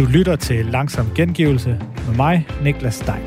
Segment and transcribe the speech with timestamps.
[0.00, 3.22] Du lytter til Langsom Gengivelse med mig, Niklas Stein.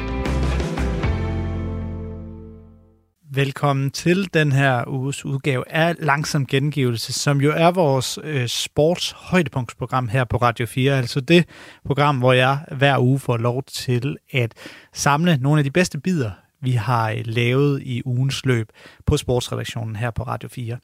[3.31, 9.11] Velkommen til den her uges udgave af Langsom Gengivelse, som jo er vores øh, sports
[9.11, 10.97] højdepunktsprogram her på Radio 4.
[10.97, 11.45] Altså det
[11.85, 14.53] program, hvor jeg hver uge får lov til at
[14.93, 16.31] samle nogle af de bedste bidder,
[16.61, 18.69] vi har øh, lavet i ugens løb
[19.05, 20.77] på sportsredaktionen her på Radio 4.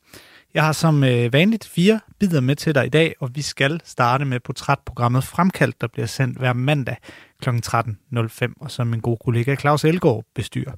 [0.53, 3.81] Jeg har som øh, vanligt fire bidder med til dig i dag, og vi skal
[3.85, 6.97] starte med portrætprogrammet Fremkaldt, der bliver sendt hver mandag
[7.41, 7.49] kl.
[7.49, 10.71] 13.05, og som min gode kollega Claus Elgaard bestyrer.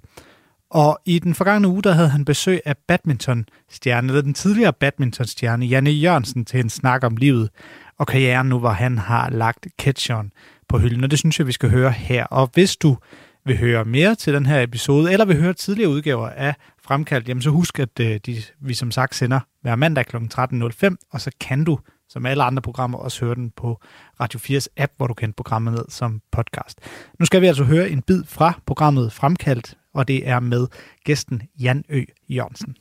[0.70, 5.66] Og i den forgangne uge, der havde han besøg af badmintonstjerne, eller den tidligere badmintonstjerne,
[5.66, 7.50] Janne Jørgensen, til en snak om livet
[7.98, 10.32] og karrieren nu, hvor han har lagt catcheren
[10.70, 11.04] på hylden.
[11.04, 12.26] Og det synes jeg, vi skal høre her.
[12.26, 12.98] Og hvis du
[13.46, 17.42] vil høre mere til den her episode, eller vil høre tidligere udgaver af Fremkaldt, jamen
[17.42, 20.18] så husk, at øh, de, vi som sagt sender hver mandag kl.
[20.18, 23.82] 13.05, og så kan du, som alle andre programmer, også høre den på
[24.20, 26.80] Radio 4's app, hvor du kan programmet ned som podcast.
[27.20, 30.68] Nu skal vi altså høre en bid fra programmet Fremkaldt, og det er med
[31.06, 32.04] gæsten Jan Ø.
[32.30, 32.76] Jørgensen.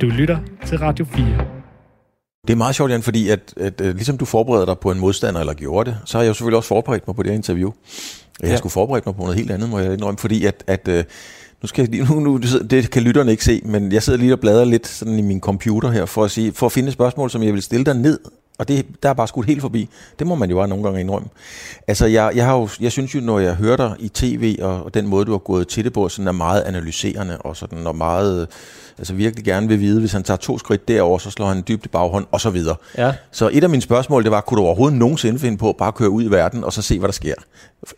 [0.00, 1.46] Du lytter til Radio 4.
[2.46, 4.98] Det er meget sjovt, Jan, fordi at, at, at ligesom du forbereder dig på en
[4.98, 7.36] modstander, eller gjorde det, så har jeg jo selvfølgelig også forberedt mig på det her
[7.36, 7.72] interview.
[8.40, 8.56] Jeg ja.
[8.56, 11.04] skulle forberede mig på noget helt andet, må jeg indrømme, fordi at, at øh,
[11.62, 12.36] nu skal jeg, nu, nu,
[12.70, 15.40] det kan lytterne ikke se, men jeg sidder lige og bladrer lidt sådan i min
[15.40, 17.94] computer her, for at, sige, for at finde et spørgsmål, som jeg vil stille dig
[17.94, 18.18] ned
[18.58, 19.88] og det, der er bare skudt helt forbi.
[20.18, 21.28] Det må man jo bare nogle gange indrømme.
[21.86, 24.84] Altså, jeg, jeg, har jo, jeg synes jo, når jeg hører dig i tv, og,
[24.84, 27.86] og den måde, du har gået til det på, sådan er meget analyserende, og sådan
[27.86, 28.48] og meget,
[28.98, 31.64] altså virkelig gerne vil vide, hvis han tager to skridt derover, så slår han en
[31.68, 32.76] dybt i baghånd, og så videre.
[32.98, 33.12] Ja.
[33.30, 35.92] Så et af mine spørgsmål, det var, kunne du overhovedet nogensinde finde på at bare
[35.92, 37.34] køre ud i verden, og så se, hvad der sker?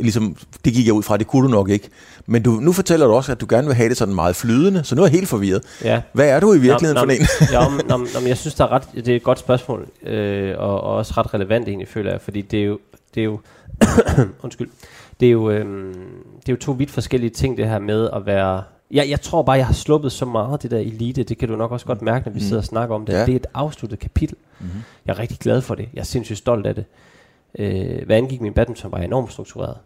[0.01, 1.89] Ligesom, det gik jeg ud fra, det kunne du nok ikke.
[2.27, 4.85] Men du, nu fortæller du også, at du gerne vil have det sådan meget flydende,
[4.85, 5.63] så nu er jeg helt forvirret.
[5.85, 6.01] Ja.
[6.13, 7.79] Hvad er du i virkeligheden nå, nå, for en?
[7.89, 9.89] ja, nå, nå, jeg synes, der er ret, det er et godt spørgsmål.
[10.07, 12.79] Øh, og, og også ret relevant egentlig, føler jeg, fordi det er jo,
[13.15, 13.41] det er jo
[14.43, 14.69] undskyld,
[15.21, 15.95] det er jo, øh,
[16.41, 19.43] det er jo to vidt forskellige ting, det her med at være, jeg, jeg tror
[19.43, 22.03] bare, jeg har sluppet så meget det der elite, det kan du nok også godt
[22.03, 22.45] mærke, når vi mm.
[22.45, 23.13] sidder og snakker om det.
[23.13, 23.27] Ja.
[23.27, 24.37] Det er et afsluttet kapitel.
[24.61, 24.81] Mm-hmm.
[25.07, 25.89] Jeg er rigtig glad for det.
[25.95, 26.85] Jeg er sindssygt stolt af det.
[27.59, 29.77] Øh, hvad angik min badminton, var jeg enormt struktureret.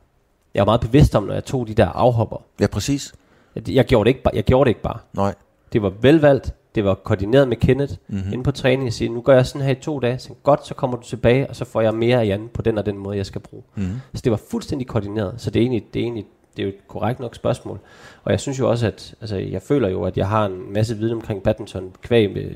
[0.54, 2.36] Jeg er meget bevidst om, når jeg tog de der afhopper.
[2.60, 3.14] Ja, præcis.
[3.54, 4.98] Jeg, jeg, gjorde, det ikke, jeg gjorde det ikke bare.
[5.12, 5.34] Nej.
[5.72, 8.32] Det var velvalgt, det var koordineret med Kenneth mm-hmm.
[8.32, 10.66] inde på træning og sige, nu gør jeg sådan her i to dage, så godt,
[10.66, 12.98] så kommer du tilbage, og så får jeg mere af Jan på den og den
[12.98, 13.62] måde, jeg skal bruge.
[13.74, 14.00] Mm-hmm.
[14.14, 16.24] Så det var fuldstændig koordineret, så det er egentlig, det er egentlig
[16.56, 17.78] det er jo et korrekt nok spørgsmål.
[18.24, 20.96] Og jeg synes jo også, at altså, jeg føler jo, at jeg har en masse
[20.96, 22.50] viden omkring badminton kvæg med,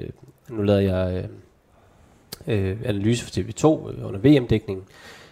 [0.49, 1.25] nu lavede jeg
[2.47, 4.84] øh, øh, analyse for TV2 øh, under VM-dækningen,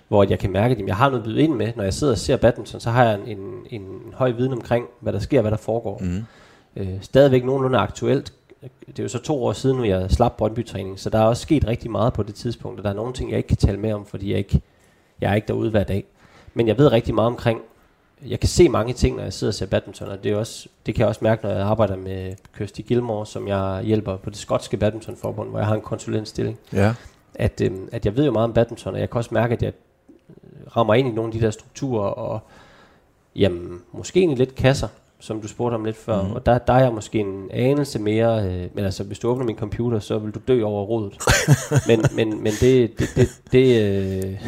[0.09, 1.73] hvor jeg kan mærke, at jeg har noget at byde ind med.
[1.77, 4.87] Når jeg sidder og ser badminton, så har jeg en, en, en høj viden omkring,
[5.01, 5.99] hvad der sker, hvad der foregår.
[5.99, 6.25] Mm.
[6.77, 8.33] Øh, stadigvæk nogenlunde aktuelt
[8.87, 11.43] det er jo så to år siden, når jeg slap Brøndby-træning, så der er også
[11.43, 13.79] sket rigtig meget på det tidspunkt, og der er nogle ting, jeg ikke kan tale
[13.79, 14.61] med om, fordi jeg ikke
[15.21, 16.05] jeg er ikke derude hver dag.
[16.55, 17.61] Men jeg ved rigtig meget omkring,
[18.27, 20.69] jeg kan se mange ting, når jeg sidder og ser badminton, og det, er også,
[20.87, 24.31] det kan jeg også mærke, når jeg arbejder med Kirsty Gilmore, som jeg hjælper på
[24.31, 26.59] det skotske badmintonforbund, hvor jeg har en konsulentstilling.
[26.73, 26.95] Ja.
[27.35, 29.63] At, øhm, at jeg ved jo meget om badminton, og jeg kan også mærke, at
[29.63, 29.73] jeg
[30.77, 32.41] rammer ind i nogle af de der strukturer, og
[33.37, 36.33] jamen, måske egentlig lidt kasser, som du spurgte om lidt før, mm.
[36.33, 39.45] og der, der er jeg måske en anelse mere, øh, men altså hvis du åbner
[39.45, 41.19] min computer, så vil du dø over rodet.
[41.89, 44.41] men, men, men det, det, det, det øh,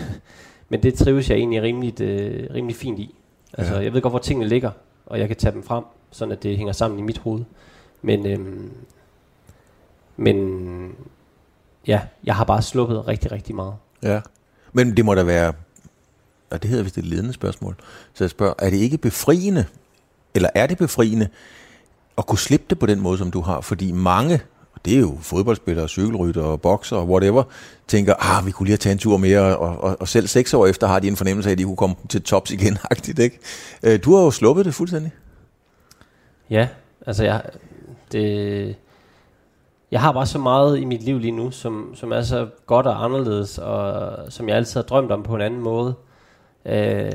[0.69, 3.15] men det trives jeg egentlig rimelig, øh, rimelig fint i.
[3.57, 3.81] Altså ja.
[3.81, 4.71] jeg ved godt, hvor tingene ligger,
[5.07, 7.45] og jeg kan tage dem frem, sådan at det hænger sammen i mit hoved.
[8.03, 8.71] Men, øh,
[10.17, 10.97] men
[11.87, 13.75] ja, jeg har bare sluppet rigtig, rigtig meget.
[14.03, 14.21] Ja,
[14.73, 15.53] men det må da være,
[16.51, 17.77] og det hedder vist et ledende spørgsmål,
[18.15, 19.65] så jeg spørger, er det ikke befriende
[20.37, 21.29] eller er det befriende
[22.19, 23.61] at kunne slippe det på den måde, som du har?
[23.61, 24.41] Fordi mange,
[24.87, 27.43] det er jo fodboldspillere, cykelrytter og bokser og whatever,
[27.89, 30.55] tænker, ah, vi kunne lige have taget en tur mere, og, og, og selv seks
[30.55, 33.19] år efter har de en fornemmelse af, at de kunne komme til tops igen, agtigt,
[33.19, 33.39] ikke?
[33.83, 35.13] Øh, du har jo sluppet det fuldstændig.
[36.51, 36.69] Ja,
[37.07, 37.43] altså jeg,
[38.13, 38.77] det,
[39.91, 42.87] jeg har bare så meget i mit liv lige nu, som, som er så godt
[42.87, 45.95] og anderledes, og som jeg altid har drømt om på en anden måde
[46.67, 47.13] øh,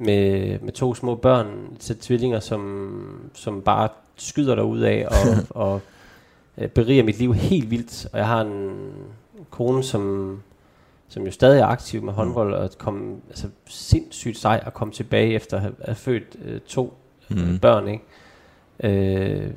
[0.00, 5.36] med, med to små børn til tvillinger, som, som bare skyder der ud af og,
[5.66, 5.80] og
[6.58, 8.06] øh, beriger mit liv helt vildt.
[8.12, 8.92] Og jeg har en
[9.50, 10.42] kone, som,
[11.08, 15.34] som jo stadig er aktiv med håndbold, og kom altså, sindssygt sej at komme tilbage
[15.34, 16.94] efter at have, født øh, to
[17.28, 17.58] mm.
[17.58, 17.88] børn.
[17.88, 18.04] Ikke?
[18.84, 19.50] Øh,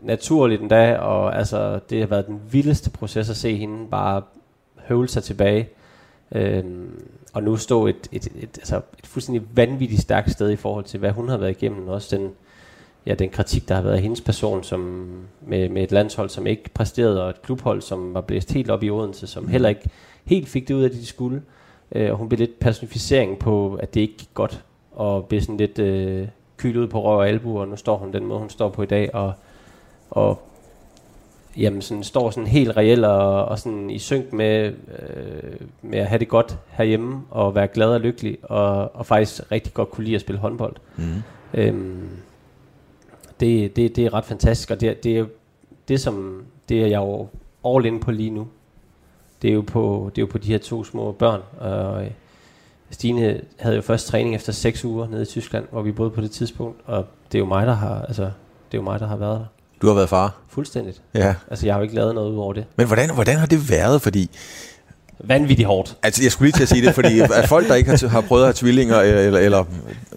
[0.00, 4.22] naturligt endda, og altså, det har været den vildeste proces at se hende bare
[4.76, 5.68] høvle sig tilbage.
[6.32, 6.64] Øh,
[7.32, 10.84] og nu stå et, et, et, et, altså et fuldstændig vanvittigt stærkt sted i forhold
[10.84, 11.88] til, hvad hun har været igennem.
[11.88, 12.30] Også den,
[13.06, 15.08] ja, den kritik, der har været af hendes person, som
[15.40, 18.82] med, med et landshold, som ikke præsterede, og et klubhold, som var blæst helt op
[18.82, 19.90] i Odense, som heller ikke
[20.24, 21.42] helt fik det ud af det, de skulle.
[21.92, 24.64] Øh, og hun blev lidt personificering på, at det ikke gik godt.
[24.92, 28.12] Og blev sådan lidt øh, kylet ud på røv og albu, og nu står hun
[28.12, 29.14] den måde, hun står på i dag.
[29.14, 29.32] Og,
[30.10, 30.42] og
[31.56, 36.06] jamen sådan, står sådan helt reelt og, og sådan i synk med, øh, med at
[36.06, 40.04] have det godt herhjemme, og være glad og lykkelig, og, og faktisk rigtig godt kunne
[40.04, 40.76] lide at spille håndbold.
[40.96, 41.04] Mm.
[41.54, 42.08] Øhm,
[43.40, 45.24] det, det, det er ret fantastisk, og det, det er
[45.88, 47.28] det, som det er jeg jo
[47.64, 48.48] all in på lige nu.
[49.42, 52.10] Det er jo på, det er jo på de her to små børn, og øh,
[52.90, 56.20] Stine havde jo først træning efter 6 uger nede i Tyskland, hvor vi boede på
[56.20, 58.32] det tidspunkt, og det er jo mig, der har, altså, det
[58.72, 59.46] er jo mig, der har været der.
[59.82, 60.36] Du har været far?
[60.48, 61.02] Fuldstændigt.
[61.14, 61.34] Ja.
[61.50, 62.64] Altså, jeg har jo ikke lavet noget ud over det.
[62.76, 64.02] Men hvordan, hvordan har det været?
[64.02, 64.30] Fordi
[65.18, 65.96] Vanvittigt hårdt.
[66.02, 68.42] Altså, jeg skulle lige til at sige det, fordi folk, der ikke har, har prøvet
[68.42, 69.64] at have tvillinger, eller, eller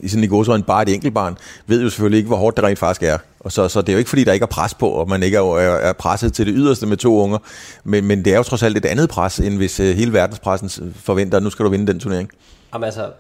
[0.02, 1.38] i sådan i godsøjne bare et enkelt barn,
[1.68, 3.18] ved jo selvfølgelig ikke, hvor hårdt det rent faktisk er.
[3.40, 5.24] Og så, så det er jo ikke, fordi der ikke er pres på, og man
[5.24, 7.38] ikke er, er presset til det yderste med to unger.
[7.84, 10.94] Men, men det er jo trods alt et andet pres, end hvis uh, hele verdenspressen
[10.96, 12.30] forventer, at nu skal du vinde den turnering.
[12.74, 13.12] Jamen altså,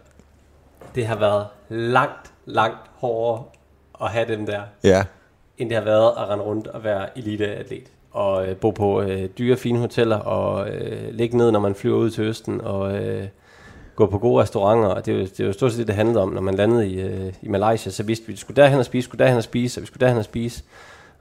[0.96, 3.44] det har været langt, langt hårdere
[4.02, 5.04] at have dem der, Ja,
[5.58, 7.84] end det har været at rende rundt og være eliteatlet.
[8.12, 11.98] Og øh, bo på øh, dyre, fine hoteller, og øh, ligge ned, når man flyver
[11.98, 13.28] ud til Østen, og øh,
[13.96, 14.90] gå på gode restauranter.
[14.90, 16.56] Og det er jo, det er jo stort set det, det handlede om, når man
[16.56, 17.92] landede i, øh, i Malaysia.
[17.92, 19.88] Så vidste vi, at vi skulle derhen og spise, skulle derhen og spise, og vi
[19.88, 20.64] skulle derhen og spise.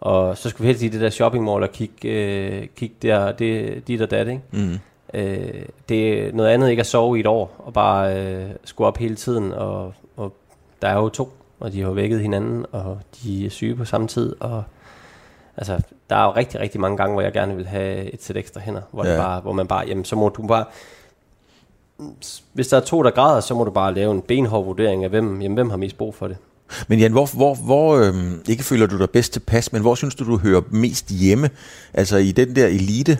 [0.00, 3.32] Og så skulle vi helst i det der shopping mall og kigge, øh, kigge der,
[3.32, 4.40] det, dit og dat, ikke?
[4.52, 4.78] mm.
[5.14, 8.88] Øh, det er noget andet ikke at sove i et år, og bare øh, skulle
[8.88, 10.32] op hele tiden, og, og
[10.82, 14.08] der er jo to, og de har vækket hinanden, og de er syge på samme
[14.08, 14.62] tid, og
[15.58, 18.36] altså, der er jo rigtig, rigtig mange gange, hvor jeg gerne vil have et sæt
[18.36, 19.10] ekstra hænder, hvor, ja.
[19.10, 20.64] Det bare, hvor man bare, jamen så må du bare,
[22.52, 25.10] hvis der er to, der græder, så må du bare lave en benhård vurdering af,
[25.10, 26.36] hvem, jamen, hvem har mest brug for det.
[26.88, 30.14] Men Jan, hvor, hvor, hvor øhm, ikke føler du dig bedst tilpas, men hvor synes
[30.14, 31.50] du, du hører mest hjemme?
[31.94, 33.18] Altså i den der elite,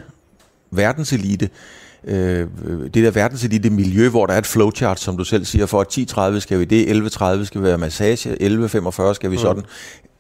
[0.71, 1.49] verdenselite,
[2.05, 2.47] øh,
[2.85, 5.99] det der verdenselite miljø, hvor der er et flowchart, som du selv siger, for at
[6.35, 6.87] 10.30 skal vi det,
[7.41, 9.43] 11.30 skal vi være massage, 11.45 skal vi Mm.
[9.43, 9.63] sådan.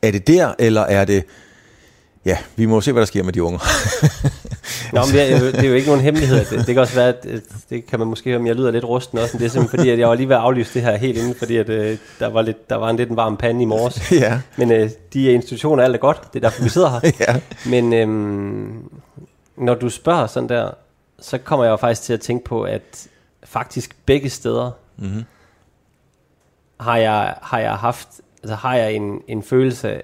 [0.02, 1.24] Er det der, eller er det,
[2.24, 3.58] ja, vi må se, hvad der sker med de unge.
[4.92, 6.44] Nå, men det er, jo, det er jo ikke nogen hemmelighed.
[6.44, 7.26] Det, det kan også være, at
[7.70, 9.78] det kan man måske høre, om jeg lyder lidt rusten også, men det er simpelthen
[9.78, 11.98] fordi, at jeg var lige ved at aflyse det her helt inden, fordi at, øh,
[12.18, 14.12] der, var lidt, der var en lidt en varm pande i morges.
[14.24, 17.10] ja, Men øh, de institutioner er alt er godt, det er derfor, vi sidder her.
[17.28, 17.40] ja.
[17.70, 18.90] Men øhm,
[19.56, 20.70] når du spørger sådan der,
[21.20, 23.06] så kommer jeg jo faktisk til at tænke på, at
[23.44, 24.70] faktisk begge steder
[25.00, 25.24] Mm-hmm.
[26.80, 28.08] har jeg, har jeg haft,
[28.42, 30.02] altså har jeg en, en følelse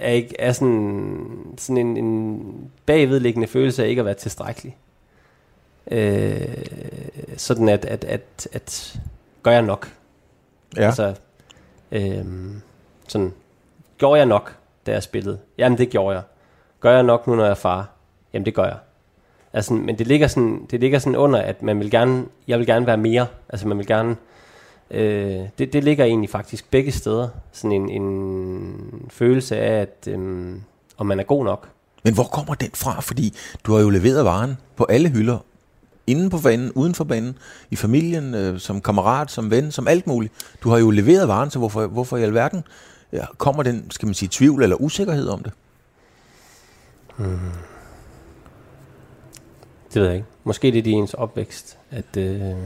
[0.00, 4.76] af, ikke, af sådan, sådan en, en bagvedliggende følelse af ikke at være tilstrækkelig.
[5.90, 6.64] Øh,
[7.36, 9.00] sådan at, at, at, at
[9.42, 9.92] gør jeg nok?
[10.76, 10.86] Ja.
[10.86, 11.14] Altså,
[11.92, 12.62] øhm,
[13.08, 13.32] sådan,
[13.98, 14.56] gjorde jeg nok,
[14.86, 15.38] da jeg spillede?
[15.58, 16.22] Jamen, det gjorde jeg.
[16.80, 17.90] Gør jeg nok nu, når jeg er far?
[18.32, 18.76] Jamen, det gør jeg.
[19.52, 22.66] Altså, men det ligger, sådan, det ligger sådan under, at man vil gerne, jeg vil
[22.66, 23.26] gerne være mere.
[23.48, 24.16] Altså, man vil gerne, øh,
[24.90, 27.28] det, det ligger egentlig faktisk begge steder.
[27.52, 30.62] Sådan en, en følelse af, at øhm,
[30.96, 31.68] om man er god nok.
[32.04, 33.00] Men hvor kommer den fra?
[33.00, 35.38] Fordi du har jo leveret varen på alle hylder.
[36.06, 37.38] Inden på banen, uden for banen,
[37.70, 40.32] i familien, øh, som kammerat, som ven, som alt muligt.
[40.62, 42.64] Du har jo leveret varen, så hvorfor, hvorfor i alverden
[43.12, 45.52] ja, kommer den, skal man sige, tvivl eller usikkerhed om det?
[49.94, 50.26] Det ved jeg ikke.
[50.44, 52.56] Måske det er det i ens opvækst, at øh,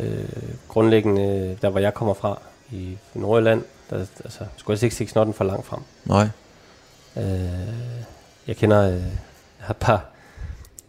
[0.00, 0.24] øh,
[0.68, 5.34] grundlæggende, der hvor jeg kommer fra, i Nordjylland, der altså, skulle jeg ikke stikke snotten
[5.34, 5.80] for langt frem.
[6.04, 6.28] Nej.
[7.16, 7.24] Øh,
[8.46, 10.04] jeg kender, øh, jeg har et par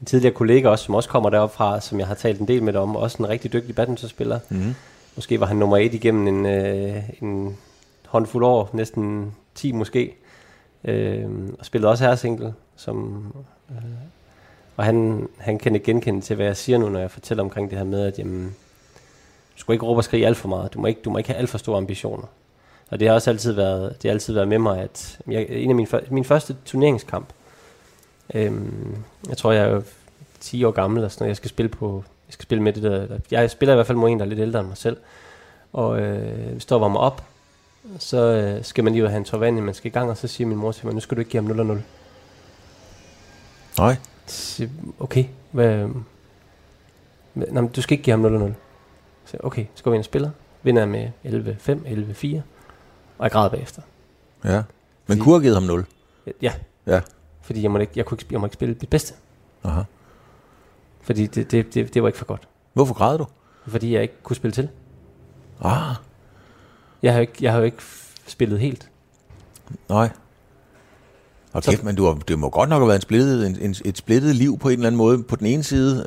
[0.06, 2.76] tidligere kollegaer også, som også kommer derop fra, som jeg har talt en del med
[2.76, 4.40] om, også en rigtig dygtig badmintonspiller.
[4.50, 4.76] Mm.
[5.16, 7.58] Måske var han nummer et igennem en, øh, en
[8.08, 10.16] håndfuld år, næsten 10 måske.
[10.84, 11.30] Øh,
[11.60, 13.26] og spillede også herresingle, som...
[13.70, 13.78] Øh,
[14.78, 17.70] og han, han kan ikke genkende til, hvad jeg siger nu, når jeg fortæller omkring
[17.70, 18.56] det her med, at jamen,
[19.56, 20.74] du skal ikke råbe og skrige alt for meget.
[20.74, 22.28] Du må ikke, du må ikke have alt for store ambitioner.
[22.92, 25.70] Og det har også altid været, det har altid været med mig, at jeg, en
[25.70, 27.28] af mine, min første turneringskamp,
[28.34, 28.96] øhm,
[29.30, 29.84] jeg tror, jeg er jo
[30.40, 32.84] 10 år gammel, og sådan noget, jeg skal spille på, jeg skal spille med det
[32.84, 34.98] der, jeg spiller i hvert fald mod en, der er lidt ældre end mig selv,
[35.74, 37.24] og øh, vi står og varmer op,
[38.00, 40.10] så øh, skal man lige ud og have en tår vand, man skal i gang,
[40.10, 41.84] og så siger min mor til mig, nu skal du ikke give ham 0 0.
[43.78, 43.96] Nej.
[45.00, 45.88] Okay, hvad,
[47.36, 48.56] nej, men du skal ikke give ham 0 0.
[49.34, 50.30] Så okay, så går vi ind og spiller,
[50.64, 51.30] vinder med 11-5,
[52.36, 52.42] 11-4,
[53.18, 53.82] og jeg græder bagefter.
[54.44, 54.52] Ja.
[54.52, 54.64] Men
[55.08, 55.86] Fordi- kunne have givet ham 0.
[56.42, 56.54] Ja.
[56.88, 57.02] Ja.
[57.42, 59.14] Fordi jeg, må ikke, jeg, kunne ikke, jeg må ikke spille det bedste.
[59.64, 59.82] Aha.
[61.02, 62.48] Fordi det, det, det, det var ikke for godt.
[62.74, 63.26] Hvorfor græd du?
[63.68, 64.70] Fordi jeg ikke kunne spille til.
[65.62, 65.96] Ah,
[67.04, 67.84] Jeg har jo ikke, jeg har jo ikke
[68.28, 68.90] spillet helt.
[69.90, 70.10] nej.
[71.54, 73.58] Og Så- kæft, men du har, det må godt nok have været en splittet, en,
[73.62, 75.24] en, et splittet liv på en eller anden måde.
[75.24, 76.06] På den ene side,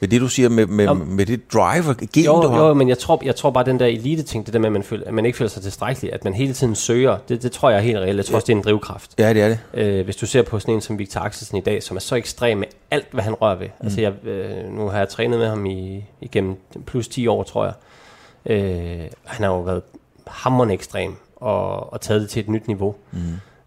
[0.00, 0.94] med det, du siger, med, med, Nå.
[0.94, 2.66] med det drive og gen, Jo, du har?
[2.66, 4.82] jo, men jeg tror, jeg tror bare, den der elite-ting, det der med, at man,
[4.82, 7.70] føler, at man ikke føler sig tilstrækkelig, at man hele tiden søger, det, det tror
[7.70, 8.16] jeg er helt reelt.
[8.16, 9.10] Jeg tror også, det er en drivkraft.
[9.18, 9.58] Ja, det er det.
[9.74, 12.14] Øh, hvis du ser på sådan en som Victor Axelsen i dag, som er så
[12.14, 13.66] ekstrem med alt, hvad han rører ved.
[13.66, 13.86] Mm.
[13.86, 16.56] Altså, jeg, øh, nu har jeg trænet med ham i, igennem
[16.86, 17.74] plus 10 år, tror jeg.
[18.46, 19.82] Øh, han har jo været
[20.26, 22.94] hammerende ekstrem og, og taget det til et nyt niveau.
[23.12, 23.18] Mm.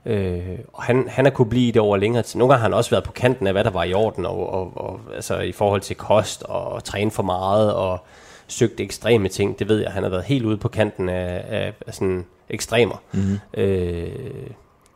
[0.06, 2.40] Øh, og han, han har kunne blive i det over længere tid.
[2.40, 4.54] Nogle gange har han også været på kanten af, hvad der var i orden, og,
[4.54, 8.00] og, og altså i forhold til kost og, og træne for meget og
[8.48, 9.60] søgt ekstreme ting.
[9.60, 13.02] Det ved jeg, han har været helt ude på kanten af, af, af sådan ekstremer.
[13.12, 13.40] Mm.
[13.54, 14.10] Øh,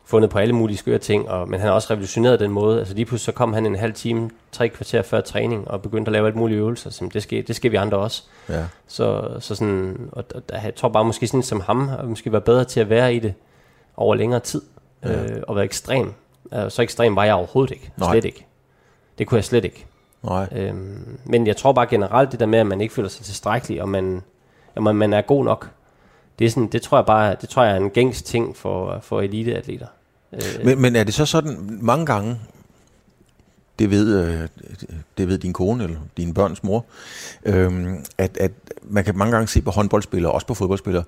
[0.04, 2.78] fundet på alle mulige skøre ting, og, men han har også revolutioneret den måde.
[2.78, 6.08] Altså lige pludselig så kom han en halv time, tre kvarter før træning, og begyndte
[6.08, 6.90] at lave alt mulige øvelser.
[6.90, 8.22] Så det skal, det skal vi andre også.
[8.48, 8.64] Ja.
[8.86, 12.44] Så, så sådan, og, og, jeg tror bare måske sådan som ham, har måske været
[12.44, 13.34] bedre til at være i det
[13.96, 14.62] over længere tid,
[15.04, 15.22] ja.
[15.22, 16.12] øh, og være ekstrem.
[16.52, 17.90] Øh, så ekstrem var jeg overhovedet ikke.
[17.96, 18.12] Nej.
[18.12, 18.46] Slet ikke.
[19.18, 19.86] Det kunne jeg slet ikke.
[20.22, 20.48] Nej.
[20.52, 23.82] Øhm, men jeg tror bare generelt det der med, at man ikke føler sig tilstrækkelig,
[23.82, 24.22] og man,
[24.76, 25.70] at man, man er god nok,
[26.38, 28.98] det, er sådan, det tror jeg bare det tror jeg er en gængs ting for,
[29.02, 29.86] for eliteatleter.
[30.32, 32.38] Øh, Men, men er det så sådan mange gange,
[33.80, 34.48] det ved, øh,
[35.18, 36.84] det ved din kone eller dine børns mor,
[37.44, 41.04] øhm, at, at man kan mange gange se på håndboldspillere, også på fodboldspillere,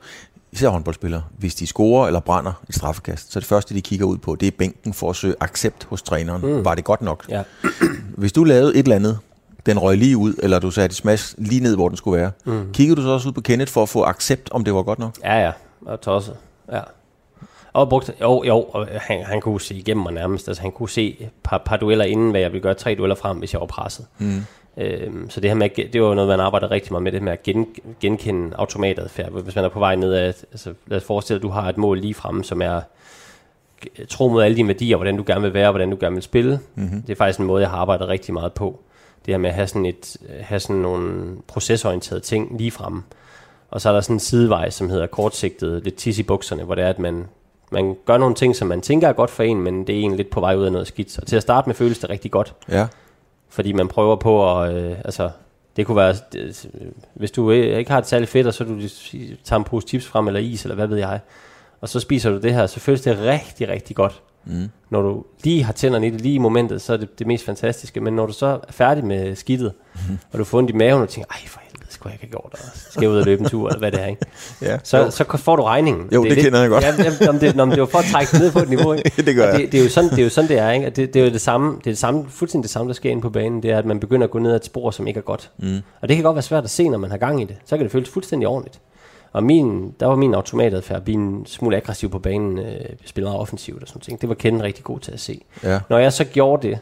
[0.52, 4.18] især håndboldspillere, hvis de scorer eller brænder et straffekast, så det første, de kigger ud
[4.18, 6.56] på, det er bænken for at søge accept hos træneren.
[6.56, 6.64] Mm.
[6.64, 7.24] Var det godt nok?
[7.28, 7.42] ja.
[8.22, 9.18] Hvis du lavede et eller andet,
[9.66, 12.72] den røg lige ud, eller du satte smash lige ned, hvor den skulle være, mm.
[12.72, 14.98] kiggede du så også ud på Kenneth for at få accept, om det var godt
[14.98, 15.18] nok?
[15.24, 15.52] Ja, ja.
[15.86, 16.36] Og tosset.
[16.72, 16.80] Ja.
[17.72, 20.48] Og brugt, jo, jo, og han, han kunne se igennem mig nærmest.
[20.48, 23.16] Altså, han kunne se et par, par dueller inden, hvad jeg ville gøre tre dueller
[23.16, 24.06] frem, hvis jeg var presset.
[24.18, 24.44] Mm.
[24.76, 27.22] Øhm, så det her med, det var jo noget, man arbejder rigtig meget med, det
[27.22, 27.66] med at gen,
[28.00, 29.42] genkende automatadfærd.
[29.42, 31.78] Hvis man er på vej ned af, altså lad os forestille at du har et
[31.78, 32.80] mål lige fremme, som er
[34.08, 36.60] tro mod alle dine værdier, hvordan du gerne vil være, hvordan du gerne vil spille.
[36.74, 37.02] Mm-hmm.
[37.02, 38.80] Det er faktisk en måde, jeg har arbejdet rigtig meget på.
[39.26, 43.02] Det her med at have sådan, et, have sådan nogle procesorienterede ting lige fremme.
[43.70, 46.74] Og så er der sådan en sidevej, som hedder kortsigtet, lidt tis i bukserne, hvor
[46.74, 47.28] det er, at man,
[47.72, 50.16] man gør nogle ting, som man tænker er godt for en, men det er egentlig
[50.16, 51.18] lidt på vej ud af noget skidt.
[51.18, 52.86] Og til at starte med føles det rigtig godt, Ja.
[53.48, 55.30] fordi man prøver på at, øh, altså,
[55.76, 56.66] det kunne være, det,
[57.14, 58.78] hvis du ikke har det særlig fedt, og så du
[59.44, 61.20] tager en pose chips frem, eller is, eller hvad ved jeg,
[61.80, 64.22] og så spiser du det her, så føles det rigtig, rigtig godt.
[64.44, 64.68] Mm.
[64.90, 67.44] Når du lige har tænderne i det, lige i momentet, så er det det mest
[67.44, 68.00] fantastiske.
[68.00, 70.18] Men når du så er færdig med skidtet, mm.
[70.32, 71.60] og du får ondt i maven, og tænker, ej for
[71.92, 72.82] skulle jeg ikke have gjort det.
[72.90, 74.26] Skal jeg ud og løbe en tur, eller hvad det er, ikke?
[74.62, 74.78] Ja.
[74.84, 76.08] Så, så får du regningen.
[76.14, 76.84] Jo, er det kender jeg godt.
[76.84, 78.68] Ja, jamen, jamen, det, nå, men det var for at trække det ned på et
[78.68, 79.22] niveau, ikke?
[79.26, 79.60] Det gør Og jeg.
[79.60, 80.86] det, det, er jo sådan, det er jo sådan, det er, ikke?
[80.86, 82.94] At Det, det er jo det samme, det er det samme, fuldstændig det samme, der
[82.94, 83.62] sker inde på banen.
[83.62, 85.50] Det er, at man begynder at gå ned ad et spor, som ikke er godt.
[85.58, 85.76] Mm.
[86.00, 87.56] Og det kan godt være svært at se, når man har gang i det.
[87.66, 88.80] Så kan det føles fuldstændig ordentligt.
[89.32, 93.24] Og min, der var min automatadfærd at blive en smule aggressiv på banen, øh, spille
[93.24, 94.20] meget offensivt og sådan noget.
[94.20, 95.40] Det var Ken rigtig god til at se.
[95.64, 95.80] Ja.
[95.90, 96.78] Når jeg så gjorde det,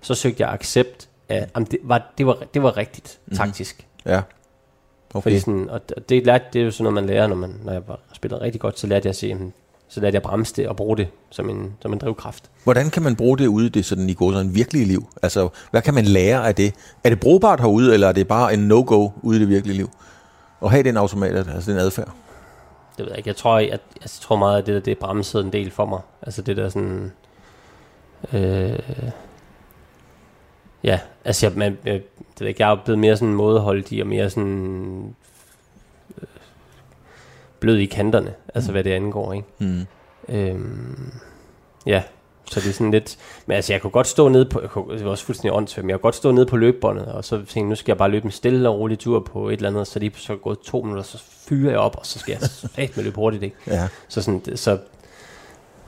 [0.00, 3.86] så søgte jeg accept af, om det var, det var, det var rigtigt taktisk.
[4.06, 4.20] Ja.
[5.12, 5.38] Fordi Okay.
[5.40, 7.82] sådan, og det, lærte, det er jo sådan noget, man lærer, når, man, når jeg
[7.86, 9.36] var, spillede rigtig godt, så lærte jeg at se,
[9.88, 12.50] så lærte jeg bremse det og bruge det som en, som en drivkraft.
[12.64, 15.08] Hvordan kan man bruge det ude i det sådan i går sådan virkelige liv?
[15.22, 16.74] Altså, hvad kan man lære af det?
[17.04, 19.90] Er det brugbart herude, eller er det bare en no-go ude i det virkelige liv?
[20.60, 22.08] Og have den automat, altså den adfærd.
[22.96, 23.28] Det ved jeg ikke.
[23.28, 26.00] Jeg tror, jeg, jeg tror meget, at det der, det bremsede en del for mig.
[26.22, 27.12] Altså det der sådan...
[28.32, 28.78] Øh,
[30.84, 34.06] ja, altså jeg, man, jeg, det ved ikke, jeg er blevet mere sådan mådeholdig og
[34.06, 35.14] mere sådan
[36.22, 36.28] øh,
[37.60, 39.46] blød i kanterne, altså hvad det angår, ikke?
[39.58, 39.86] Mm.
[40.28, 41.12] Øhm,
[41.86, 42.02] ja,
[42.50, 43.18] så det er sådan lidt...
[43.46, 44.60] Men altså, jeg kunne godt stå nede på...
[44.60, 47.06] Jeg kunne, det var også fuldstændig åndssvagt, men jeg kunne godt stå nede på løbebåndet,
[47.06, 49.56] og så tænke, nu skal jeg bare løbe en stille og rolig tur på et
[49.56, 51.18] eller andet, så lige så gået to minutter, så
[51.48, 52.40] fyrer jeg op, og så skal jeg
[52.74, 53.56] fast med løbe hurtigt, ikke?
[53.66, 53.88] Ja.
[54.08, 54.78] Så sådan, så,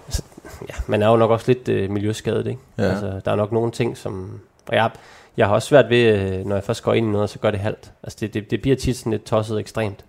[0.09, 0.23] så
[0.69, 2.61] ja, man er jo nok også lidt øh, miljøskadet, ikke?
[2.79, 2.83] Ja.
[2.83, 4.41] Altså, der er nok nogle ting, som...
[4.71, 4.97] Og jeg, har-
[5.37, 7.51] jeg har også svært ved, øh, når jeg først går ind i noget, så gør
[7.51, 7.93] det halvt.
[8.03, 10.05] Altså, det, det, det bliver tit sådan lidt tosset ekstremt.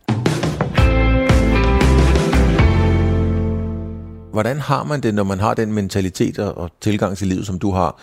[4.32, 7.60] Hvordan har man det, når man har den mentalitet og, og tilgang til livet, som
[7.60, 8.00] du har,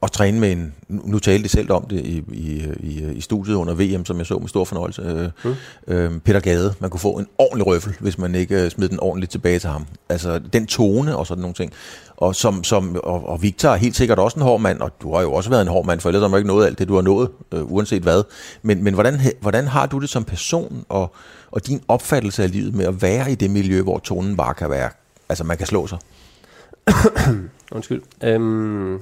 [0.00, 3.54] og træne med en, nu talte jeg selv om det i, i, i, i studiet
[3.54, 5.94] under VM, som jeg så med stor fornøjelse, øh, mm.
[5.94, 9.00] øh, Peter Gade, man kunne få en ordentlig røffel, hvis man ikke øh, smed den
[9.00, 9.86] ordentligt tilbage til ham.
[10.08, 11.72] Altså den tone og sådan nogle ting.
[12.16, 15.14] Og, som, som, og, og Victor er helt sikkert også en hård mand, og du
[15.14, 16.88] har jo også været en hård mand, for ellers har man ikke nået alt det,
[16.88, 18.22] du har nået, øh, uanset hvad.
[18.62, 21.14] Men, men hvordan, hvordan har du det som person, og,
[21.50, 24.70] og din opfattelse af livet med at være i det miljø, hvor tonen bare kan
[24.70, 24.90] være,
[25.28, 25.98] altså man kan slå sig?
[27.72, 28.02] Undskyld.
[28.22, 29.00] Øhm,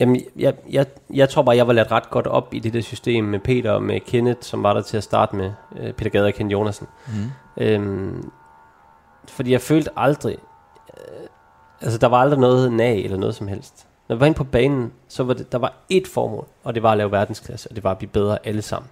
[0.00, 2.80] jamen, jeg, jeg, jeg tror bare, jeg var lært ret godt op i det der
[2.80, 5.52] system med Peter og med Kenneth, som var der til at starte med.
[5.76, 6.86] Øh, Peter Gade og Kenneth Jonasen.
[7.06, 7.62] Mm.
[7.62, 8.30] Øhm,
[9.28, 10.36] fordi jeg følte aldrig...
[10.98, 11.26] Øh,
[11.80, 13.86] altså, der var aldrig noget nag eller noget som helst.
[14.08, 16.82] Når vi var inde på banen, så var det, der var ét formål, og det
[16.82, 18.90] var at lave verdensklasse, og det var at blive bedre alle sammen.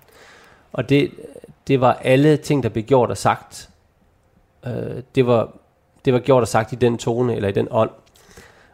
[0.72, 1.10] Og det,
[1.68, 3.70] det var alle ting, der blev gjort og sagt.
[4.66, 5.48] Øh, det, var,
[6.04, 7.90] det var gjort og sagt i den tone, eller i den ånd.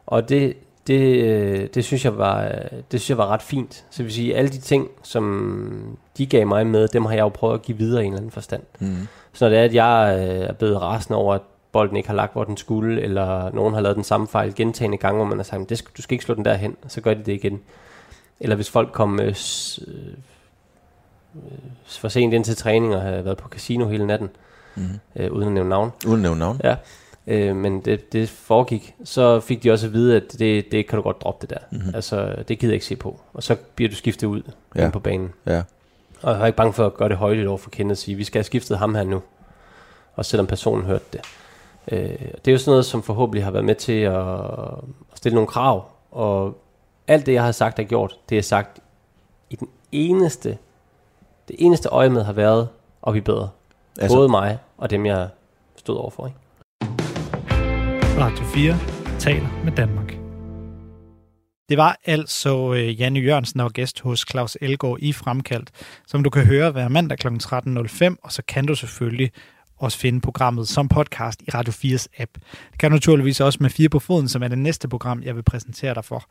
[0.07, 2.53] Og det, det, øh, det, synes jeg var,
[2.93, 3.75] det synes jeg var ret fint.
[3.75, 7.23] Så det vil sige, alle de ting, som de gav mig med, dem har jeg
[7.23, 8.63] jo prøvet at give videre i en eller anden forstand.
[8.79, 9.09] Mm.
[9.33, 11.41] Så når det er, at jeg øh, er blevet rasende over, at
[11.73, 14.99] bolden ikke har lagt, hvor den skulle, eller nogen har lavet den samme fejl gentagende
[14.99, 17.01] gange, hvor man har sagt, det skal, du skal ikke slå den der hen, så
[17.01, 17.61] gør de det igen.
[18.41, 19.35] Eller hvis folk kom øh, øh,
[21.87, 24.31] for sent ind til træning og har været på casino hele natten,
[24.75, 24.89] mm.
[25.17, 25.93] øh, uden at nævne navn.
[26.07, 26.61] Uden at nævne navn?
[26.65, 26.77] Ja
[27.27, 30.97] øh, men det, det foregik, så fik de også at vide, at det, det kan
[30.97, 31.77] du godt droppe det der.
[31.79, 31.95] Mm-hmm.
[31.95, 33.21] Altså, det gider jeg ikke se på.
[33.35, 34.43] Og så bliver du skiftet ud
[34.77, 34.91] ja.
[34.91, 35.33] på banen.
[35.47, 35.63] Ja.
[36.23, 38.17] Og jeg er ikke bange for at gøre det højt over for Kenneth og sige,
[38.17, 39.23] vi skal have skiftet ham her nu.
[40.15, 41.21] Og selvom personen hørte det.
[41.93, 44.39] Øh, det er jo sådan noget, som forhåbentlig har været med til at,
[45.13, 45.85] at stille nogle krav.
[46.11, 46.59] Og
[47.09, 48.81] alt det, jeg har sagt og gjort, det er sagt
[49.51, 50.59] i den eneste,
[51.49, 52.69] det eneste øje med har været
[53.07, 53.49] at blive bedre.
[54.01, 55.29] Altså, Både mig og dem, jeg
[55.77, 56.27] stod overfor.
[56.27, 56.39] Ikke?
[58.19, 58.79] Radio 4
[59.19, 60.13] taler med Danmark.
[61.69, 65.71] Det var altså øh, Janne Jørgensen, og gæst hos Claus Elgaard i Fremkaldt,
[66.07, 67.29] som du kan høre hver mandag kl.
[67.29, 69.31] 13.05, og så kan du selvfølgelig
[69.79, 72.31] også finde programmet som podcast i Radio 4's app.
[72.71, 75.37] Det kan du naturligvis også med 4 på foden, som er det næste program, jeg
[75.37, 76.25] vil præsentere dig for.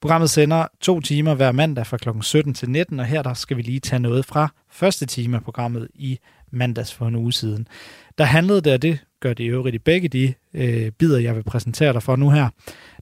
[0.00, 2.08] Programmet sender to timer hver mandag fra kl.
[2.20, 5.44] 17 til 19, og her der skal vi lige tage noget fra første time af
[5.44, 6.18] programmet i
[6.50, 7.68] mandags for en uge siden.
[8.18, 11.36] Der handlede det, og det gør det i øvrigt i begge de øh, bider, jeg
[11.36, 12.48] vil præsentere dig for nu her,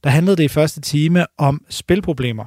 [0.04, 2.44] der handlede det i første time om spilproblemer.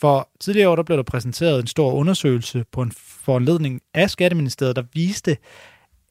[0.00, 4.76] For tidligere år der blev der præsenteret en stor undersøgelse på en foranledning af Skatteministeriet,
[4.76, 5.36] der viste,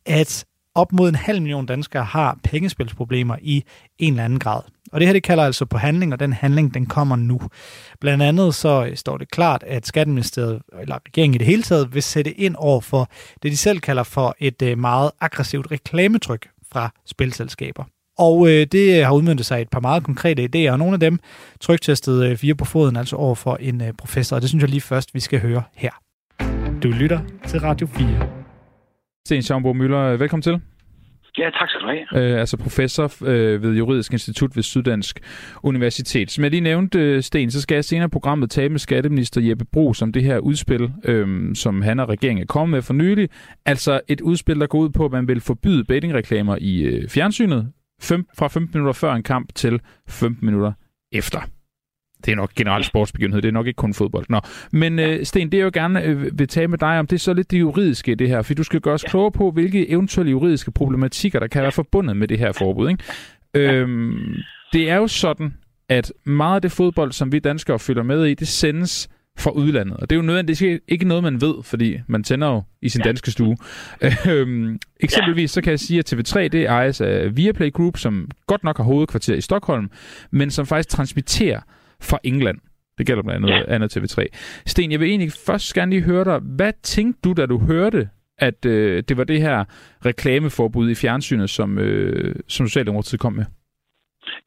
[0.06, 3.64] at op mod en halv million danskere har pengespilsproblemer i
[4.00, 4.62] en eller anden grad.
[4.92, 7.42] Og det her det kalder altså på handling, og den handling den kommer nu.
[8.00, 11.94] Blandt andet så øh, står det klart, at Skatteministeriet, eller regeringen i det hele taget,
[11.94, 13.10] vil sætte ind over for
[13.44, 17.84] det, de selv kalder for et øh, meget aggressivt reklametryk fra spilselskaber.
[18.18, 21.00] Og øh, det har udmyndtet sig i et par meget konkrete idéer, og nogle af
[21.00, 21.20] dem
[21.62, 24.70] tryktestede øh, fire på foden, altså over for en øh, professor, og det synes jeg
[24.70, 25.92] lige først, vi skal høre her.
[26.84, 28.30] Du lytter til Radio 4.
[29.28, 30.73] Sten Schaumburg Møller, velkommen til.
[31.38, 32.34] Ja, tak skal du have.
[32.34, 35.20] Øh, altså professor øh, ved Juridisk Institut ved Syddansk
[35.64, 36.32] Universitet.
[36.32, 39.66] Som jeg lige nævnte, øh, Sten, så skal jeg senere programmet tale med skatteminister Jeppe
[39.66, 43.30] Brugs om det her udspil, øh, som han og regeringen er kommet med for nylig.
[43.66, 47.72] Altså et udspil, der går ud på, at man vil forbyde bettingreklamer i øh, fjernsynet
[48.02, 50.72] fem, fra 15 minutter før en kamp til 15 minutter
[51.12, 51.40] efter
[52.26, 54.26] det er nok generelt sportsbegivenhed, det er nok ikke kun fodbold.
[54.30, 54.40] Nå.
[54.72, 57.20] Men uh, Sten, det jeg jo gerne uh, vil tale med dig om, det er
[57.20, 59.90] så lidt det juridiske i det her, for du skal gøre os klogere på, hvilke
[59.90, 62.90] eventuelle juridiske problematikker, der kan være forbundet med det her forbud.
[62.90, 63.04] Ikke?
[63.54, 64.36] Øhm,
[64.74, 65.54] det er jo sådan,
[65.90, 69.98] at meget af det fodbold, som vi danskere følger med i, det sendes fra udlandet.
[69.98, 72.64] Og det er jo noget, det er ikke noget, man ved, fordi man tænder jo
[72.82, 73.08] i sin ja.
[73.08, 73.58] danske stue.
[74.28, 78.64] øhm, eksempelvis så kan jeg sige, at TV3 det ejes af Viaplay Group, som godt
[78.64, 79.90] nok har hovedkvarter i Stockholm,
[80.32, 81.60] men som faktisk transmitterer
[82.10, 82.58] fra England.
[82.98, 83.76] Det gælder blandt andet ja.
[83.76, 84.26] andet TV3.
[84.66, 88.10] Sten, jeg vil egentlig først gerne lige høre dig, hvad tænkte du, da du hørte,
[88.38, 89.66] at øh, det var det her
[90.06, 93.46] reklameforbud i fjernsynet, som, øh, som Socialdemokratiet kom med?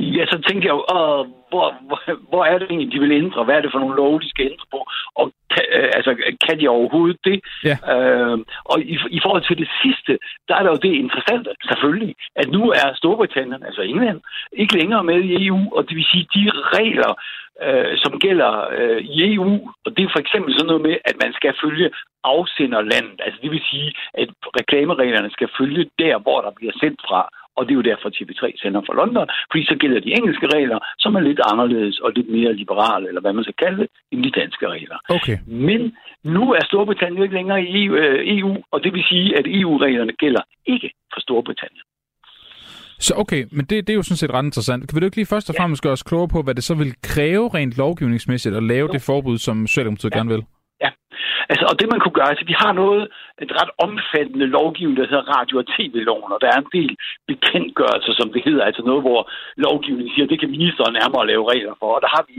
[0.01, 3.45] Ja, så tænkte jeg jo, øh, hvor, hvor, hvor er det egentlig, de vil ændre?
[3.45, 4.81] Hvad er det for nogle love, de skal ændre på?
[5.15, 6.11] Og kan, øh, altså,
[6.45, 7.39] kan de overhovedet det?
[7.65, 7.77] Ja.
[7.95, 10.13] Øh, og i, i forhold til det sidste,
[10.49, 14.21] der er der jo det interessante, selvfølgelig, at nu er Storbritannien, altså England,
[14.53, 16.45] ikke længere med i EU, og det vil sige, de
[16.79, 17.46] regler, øh,
[17.97, 19.53] som gælder øh, i EU,
[19.85, 21.91] og det er for eksempel sådan noget med, at man skal følge
[22.25, 23.21] afsenderlandet.
[23.25, 24.29] Altså det vil sige, at
[24.61, 27.29] reklamereglerne skal følge der, hvor der bliver sendt fra.
[27.57, 30.79] Og det er jo derfor, TV3 sender fra London, fordi så gælder de engelske regler,
[30.99, 34.25] som er lidt anderledes og lidt mere liberale, eller hvad man skal kalde det, end
[34.25, 34.99] de danske regler.
[35.09, 35.39] Okay.
[35.47, 37.87] Men nu er Storbritannien ikke længere i
[38.39, 41.83] EU, øh, og det vil sige, at EU-reglerne gælder ikke for Storbritannien.
[43.01, 44.89] Så okay, men det, det er jo sådan set ret interessant.
[44.89, 46.95] Kan vi ikke lige først og fremmest gøre os klogere på, hvad det så vil
[47.03, 48.93] kræve rent lovgivningsmæssigt at lave jo.
[48.93, 50.19] det forbud, som Socialdemokratiet ja.
[50.19, 50.43] gerne vil?
[51.51, 53.03] Altså, og det man kunne gøre, altså vi har noget,
[53.45, 56.93] et ret omfattende lovgivning, der hedder radio- og tv-loven, og der er en del
[57.31, 59.21] bekendtgørelser, som det hedder, altså noget, hvor
[59.67, 62.37] lovgivningen siger, det kan ministeren nærmere lave regler for, og der har vi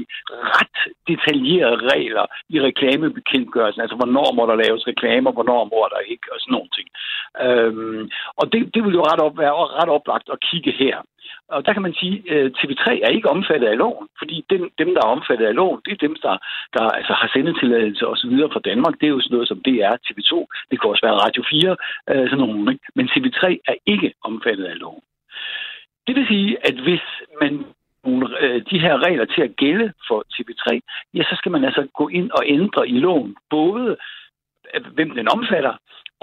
[0.55, 0.77] ret
[1.10, 6.38] detaljerede regler i reklamebekendtgørelsen, altså hvornår må der laves reklamer, hvornår må der ikke, og
[6.39, 6.88] sådan nogle ting.
[7.45, 8.03] Øhm,
[8.39, 10.97] og det, det vil jo ret op, være ret oplagt at kigge her.
[11.55, 14.62] Og der kan man sige, øh, at TV3 er ikke omfattet af loven, fordi dem,
[14.79, 16.36] dem der er omfattet af loven, det er dem, der,
[16.75, 18.33] der altså har sendetilladelse osv.
[18.53, 18.87] fra Danmark.
[18.93, 20.34] Det er jo sådan noget som DR, TV2,
[20.69, 21.76] det kan også være Radio 4,
[22.12, 22.71] øh, sådan nogle.
[22.73, 22.86] Ikke?
[22.95, 25.04] Men TV3 er ikke omfattet af loven.
[26.08, 27.06] Det vil sige, at hvis
[27.41, 27.54] man
[28.08, 30.65] nogle, øh, de her regler til at gælde for TV3,
[31.13, 33.97] ja, så skal man altså gå ind og ændre i loven, både
[34.73, 35.73] øh, hvem den omfatter,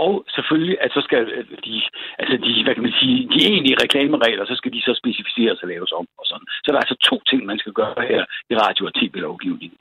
[0.07, 1.83] og selvfølgelig, at så skal øh, de,
[2.19, 5.69] altså de, hvad kan man sige, de egentlige reklameregler, så skal de så specificeres og
[5.69, 6.47] laves om og sådan.
[6.65, 9.79] Så der er altså to ting, man skal gøre her i radio- og tv-lovgivningen.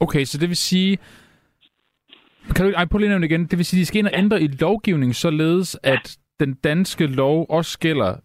[0.00, 0.98] Okay, så det vil sige,
[2.56, 4.42] kan du ej, prøv lige igen, det vil sige, at de skal ind og ændre
[4.42, 8.16] i lovgivningen, således at den danske lov også gælder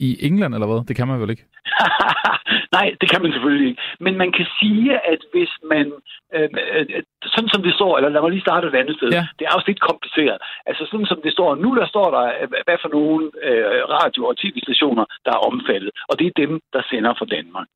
[0.00, 0.84] i England, eller hvad?
[0.88, 1.44] Det kan man vel ikke?
[2.76, 3.82] Nej, det kan man selvfølgelig ikke.
[4.00, 5.86] Men man kan sige, at hvis man,
[6.34, 7.02] øh, øh,
[7.34, 9.26] sådan som det står, eller lad mig lige starte et andet sted, ja.
[9.38, 10.38] det er også lidt kompliceret.
[10.66, 14.28] Altså sådan som det står nu, der står der, øh, hvad for nogle øh, radio-
[14.30, 15.90] og tv-stationer, der er omfattet.
[16.08, 17.68] Og det er dem, der sender fra Danmark.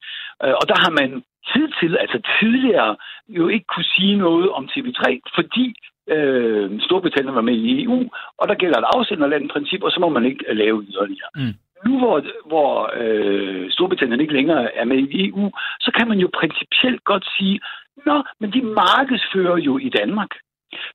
[0.44, 1.10] Øh, og der har man
[1.52, 2.96] hidtil, altså tidligere,
[3.28, 5.04] jo ikke kunne sige noget om TV3,
[5.36, 5.66] fordi
[6.16, 7.98] øh, Storbritannien var med i EU,
[8.38, 11.30] og der gælder et afsenderlandprincip, og så må man ikke lave yderligere.
[11.36, 11.54] Mm
[11.86, 16.28] nu hvor, hvor øh, Storbritannien ikke længere er med i EU, så kan man jo
[16.40, 17.60] principielt godt sige,
[18.06, 20.30] nå, men de markedsfører jo i Danmark.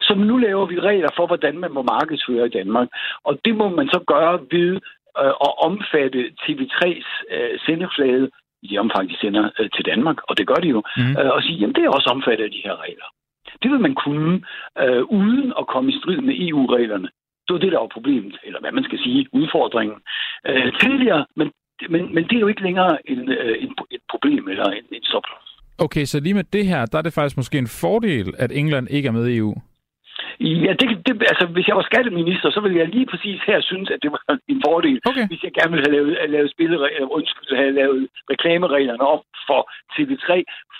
[0.02, 2.88] Så nu laver vi regler for, hvordan man må markedsføre i Danmark.
[3.24, 4.72] Og det må man så gøre ved
[5.22, 8.30] øh, at omfatte TV3's øh, sendeflade
[8.64, 11.16] i det omfang, de sender øh, til Danmark, og det gør de jo, mm.
[11.20, 13.08] øh, og sige, jamen det er også omfattet af de her regler.
[13.62, 14.34] Det vil man kunne,
[14.84, 17.10] øh, uden at komme i strid med EU-reglerne.
[17.46, 19.98] Det var det, der var problemet, eller hvad man skal sige, udfordringen
[20.48, 21.52] øh, tidligere, men,
[21.90, 25.04] men, men det er jo ikke længere en, øh, en, et problem eller en, en
[25.04, 25.28] stop.
[25.78, 28.88] Okay, så lige med det her, der er det faktisk måske en fordel, at England
[28.90, 29.56] ikke er med i EU?
[30.40, 33.90] Ja, det, det, altså, hvis jeg var skatteminister, så ville jeg lige præcis her synes,
[33.90, 35.28] at det var en fordel, okay.
[35.28, 39.62] hvis jeg gerne ville have lavet, lavet, spilleregler, undskyld, have lavet reklamereglerne om for
[39.96, 40.30] TV3,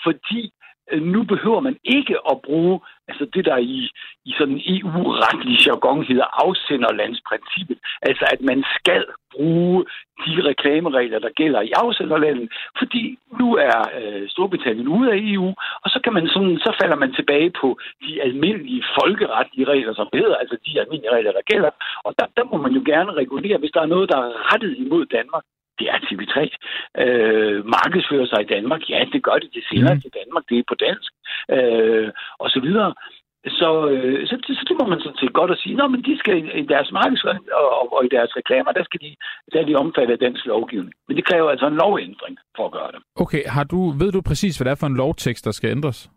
[0.04, 0.42] fordi
[0.92, 3.90] Øh, nu behøver man ikke at bruge altså det, der i,
[4.24, 7.78] i sådan EU-retlig jargon hedder afsenderlandsprincippet.
[8.02, 9.84] Altså at man skal bruge
[10.26, 15.48] de reklameregler, der gælder i afsenderlandet, fordi nu er øh, Storbritannien ude af EU,
[15.84, 20.08] og så kan man sådan, så falder man tilbage på de almindelige folkeretlige regler, som
[20.12, 21.70] hedder, altså de almindelige regler, der gælder.
[22.04, 24.72] Og der, der må man jo gerne regulere, hvis der er noget, der er rettet
[24.78, 25.44] imod Danmark
[25.78, 26.36] det er TV3.
[27.02, 29.50] Øh, markedsfører sig i Danmark, ja, det gør det.
[29.56, 30.00] Det sender mm.
[30.00, 31.10] til Danmark, det er på dansk,
[31.56, 32.08] øh,
[32.42, 32.94] og så videre.
[33.60, 36.18] Så, øh, så, så det må man sådan set godt at sige, Nå, men de
[36.18, 39.16] skal i, i deres markedsføring og, og, og i deres reklamer, der skal de,
[39.52, 40.94] der er de omfattet af dansk lovgivning.
[41.08, 43.00] Men det kræver altså en lovændring for at gøre det.
[43.16, 46.10] Okay, har du, ved du præcis, hvad det er for en lovtekst, der skal ændres?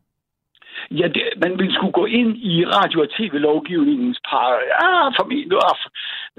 [0.92, 5.58] Ja, det, man ville skulle gå ind i radio- og tv-lovgivningens par, ja, familie,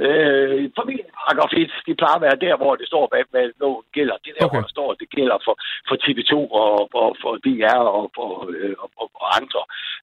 [0.05, 1.71] øh, familieparagraf 1.
[1.87, 4.17] Det plejer at være der, hvor det står, hvad, hvad loven gælder.
[4.25, 4.55] Det der, okay.
[4.55, 5.55] hvor der står, det gælder for,
[5.89, 6.73] for TV2 og,
[7.03, 9.63] og for DR og, og, øh, og, og, og andre.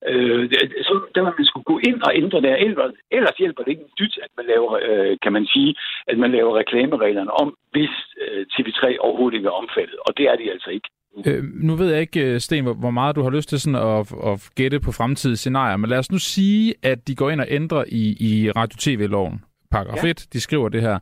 [0.09, 0.43] Øh,
[0.87, 2.55] så der man skulle gå ind og ændre der.
[2.55, 5.75] Ellers, ellers hjælper det ikke en dyt, at man laver, øh, kan man sige,
[6.07, 9.97] at man laver reklamereglerne om, hvis øh, TV3 overhovedet ikke er omfattet.
[10.07, 10.89] Og det er de altså ikke.
[11.25, 14.13] Øh, nu ved jeg ikke, øh, Sten, hvor meget du har lyst til sådan at,
[14.25, 17.47] at gætte på fremtidige scenarier, men lad os nu sige, at de går ind og
[17.49, 20.09] ændrer i, i radio-tv-loven, paragraf ja.
[20.09, 20.99] 1, de skriver det her.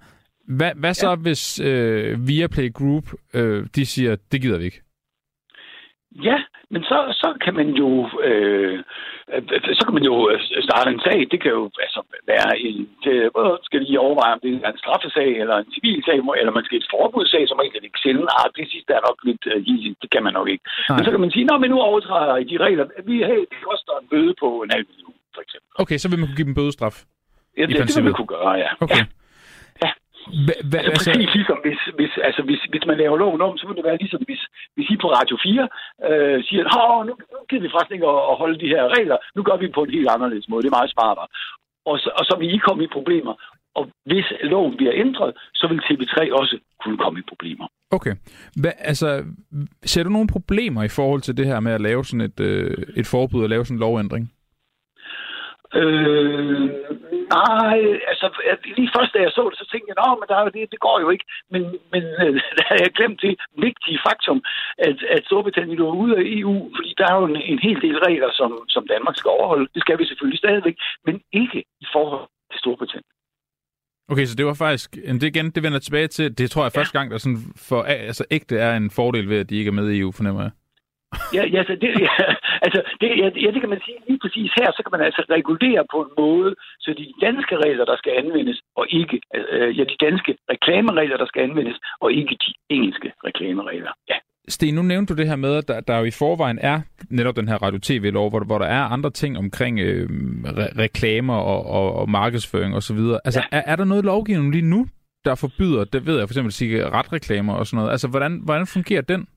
[0.48, 1.16] Hvad, hvad så, ja.
[1.16, 4.82] hvis øh, Viaplay Group, øh, de siger, det gider vi ikke?
[6.24, 6.38] Ja,
[6.70, 8.84] men så, så kan man jo øh,
[9.80, 11.18] så kan man jo øh, starte en sag.
[11.32, 12.02] Det kan jo altså
[12.32, 13.16] være en, det,
[13.68, 16.78] skal lige overveje, om det er en straffesag eller en civil sag, eller man skal
[16.78, 18.30] et forbudssag, som man ikke sjældent.
[18.38, 20.64] Ah, det sidste er nok lidt, uh, det kan man nok ikke.
[20.90, 20.98] Nej.
[20.98, 22.86] Men så kan man sige, men nu overtræder I de regler.
[23.08, 25.70] Vi, hey, det koster en bøde på en halv million, for eksempel.
[25.84, 26.96] Okay, så vil man kunne give dem bødestraf?
[27.58, 28.70] Ja, det, det vil man kunne gøre, ja.
[28.86, 29.04] Okay.
[29.04, 29.06] Ja.
[30.46, 33.58] Hva, hva, altså, altså, præcis ligesom, hvis, hvis, altså, hvis, hvis man laver loven om,
[33.58, 34.44] så vil det være ligesom, hvis,
[34.76, 35.68] hvis I på Radio 4
[36.10, 39.18] øh, siger, at nu, nu gider vi faktisk ikke at, at holde de her regler,
[39.36, 41.28] nu gør vi på en helt anderledes måde, det er meget smartere.
[41.90, 43.34] Og så, og så vil I komme i problemer.
[43.80, 47.68] Og hvis loven bliver ændret, så vil TV3 også kunne komme i problemer.
[47.92, 48.16] Okay.
[48.62, 49.24] Hva, altså,
[49.86, 52.78] ser du nogle problemer i forhold til det her med at lave sådan et, øh,
[52.96, 54.32] et forbud og lave sådan en lovændring?
[55.82, 56.66] Øh,
[57.38, 57.80] nej,
[58.12, 58.28] altså
[58.78, 61.10] lige først da jeg så det, så tænkte jeg, at der, det, det går jo
[61.10, 61.26] ikke.
[61.54, 62.04] Men, men
[62.58, 63.36] der har jeg glemt det
[63.68, 64.40] vigtige faktum,
[64.88, 67.98] at, at Storbritannien er ude af EU, fordi der er jo en, en hel del
[68.08, 69.68] regler, som, som Danmark skal overholde.
[69.74, 73.16] Det skal vi selvfølgelig stadigvæk, men ikke i forhold til Storbritannien.
[74.12, 76.72] Okay, så det var faktisk, det igen, det vender tilbage til, det tror jeg er
[76.76, 76.80] ja.
[76.80, 79.80] første gang, der sådan for altså ægte er en fordel ved, at de ikke er
[79.80, 80.52] med i EU, fornemmer jeg.
[81.34, 82.18] Ja, ja, så det, ja,
[82.66, 83.08] altså, det,
[83.44, 86.12] ja, det kan man sige lige præcis her, så kan man altså regulere på en
[86.24, 86.52] måde,
[86.84, 91.28] så de danske regler, der skal anvendes, og ikke, øh, ja, de danske reklameregler, der
[91.32, 93.94] skal anvendes, og ikke de engelske reklameregler.
[94.12, 94.18] Ja.
[94.48, 97.36] Sten, nu nævnte du det her med, at der, der jo i forvejen er netop
[97.36, 100.10] den her radio-tv-lov, hvor, hvor der er andre ting omkring øh,
[100.60, 103.00] re- reklamer og, og, og markedsføring osv.
[103.26, 103.58] Altså, ja.
[103.58, 104.86] er, er der noget lovgivning lige nu,
[105.26, 107.92] der forbyder, det ved jeg for eksempel, cigaretreklamer og sådan noget?
[107.92, 109.28] Altså, hvordan, hvordan fungerer den?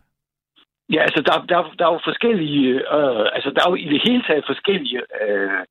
[0.95, 4.01] Ja, altså der, der, der er jo forskellige, øh, altså der er jo i det
[4.07, 5.63] hele taget forskellige øh,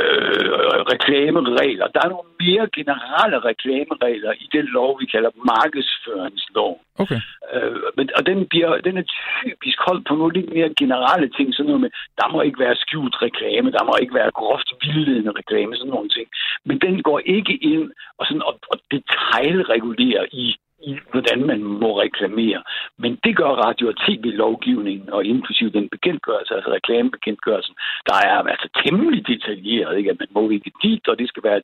[0.00, 0.44] øh,
[0.92, 1.86] reklameregler.
[1.94, 6.72] Der er nogle mere generelle reklameregler i den lov, vi kalder markedsføringslov.
[7.02, 7.20] Okay.
[7.52, 9.06] Øh, men, og den, bliver, den er
[9.42, 12.76] typisk holdt på nogle lidt mere generelle ting, sådan noget med, der må ikke være
[12.76, 16.26] skjult reklame, der må ikke være groft vildledende reklame, sådan nogle ting.
[16.64, 20.56] Men den går ikke ind og, sådan, og, og detaljregulerer i
[20.90, 22.62] i, hvordan man må reklamere.
[22.98, 27.74] Men det gør radio- og tv-lovgivningen, og inklusive den bekendtgørelse, altså reklamebekendtgørelsen,
[28.08, 30.10] der er altså temmelig detaljeret, ikke?
[30.10, 31.60] at man må ikke dit, og det skal være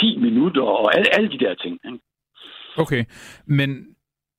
[0.00, 1.74] 10 minutter, og alle, alle de der ting.
[1.84, 1.98] Ikke?
[2.76, 3.04] Okay,
[3.46, 3.70] men,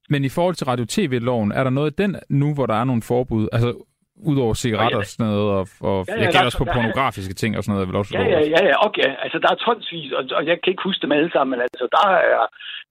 [0.09, 3.47] men i forhold til radio-tv-loven, er der noget den nu, hvor der er nogle forbud?
[3.51, 3.69] Altså,
[4.29, 7.51] Udover cigaretter og sådan noget, og, og ja, ja, jeg gælder også på pornografiske ting
[7.57, 7.87] og sådan noget.
[7.87, 9.09] Vil også ja, ja, ja, ja, okay.
[9.23, 11.85] Altså, der er tonsvis, og, og jeg kan ikke huske dem alle sammen, men altså,
[11.97, 12.45] der er,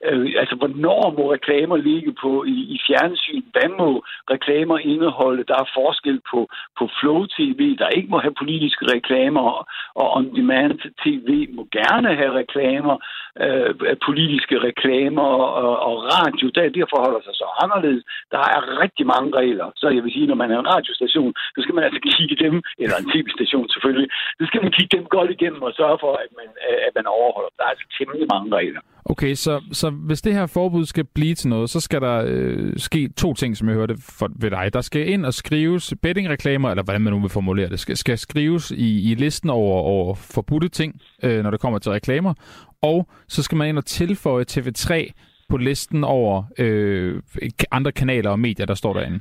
[0.08, 3.42] øh, altså, hvornår må reklamer ligge på i, i fjernsyn?
[3.54, 3.90] Hvad må
[4.34, 5.48] reklamer indeholde?
[5.50, 6.40] Der er forskel på,
[6.78, 9.44] på Flow TV, der ikke må have politiske reklamer,
[10.00, 12.96] og On-Demand TV må gerne have reklamer,
[13.44, 15.28] øh, politiske reklamer,
[15.64, 18.04] og, og radio, der, der forholder sig så anderledes.
[18.34, 21.58] Der er rigtig mange regler, så jeg vil sige, når man er en radiostation, så
[21.62, 25.30] skal man altså kigge dem, eller en tv-station selvfølgelig, så skal man kigge dem godt
[25.36, 27.50] igennem og sørge for, at man, øh, at man overholder.
[27.56, 28.82] Der er altså temmelig mange regler.
[29.04, 32.72] Okay, så, så hvis det her forbud skal blive til noget, så skal der øh,
[32.76, 34.70] ske to ting, som jeg hørte for, ved dig.
[34.72, 38.18] Der skal ind og skrives bettingreklamer, eller hvordan man nu vil formulere det, skal, skal
[38.18, 42.34] skrives i, i listen over, over forbudte ting, øh, når det kommer til reklamer.
[42.82, 45.12] Og så skal man ind og tilføje TV3
[45.50, 47.22] på listen over øh,
[47.70, 49.20] andre kanaler og medier, der står derinde.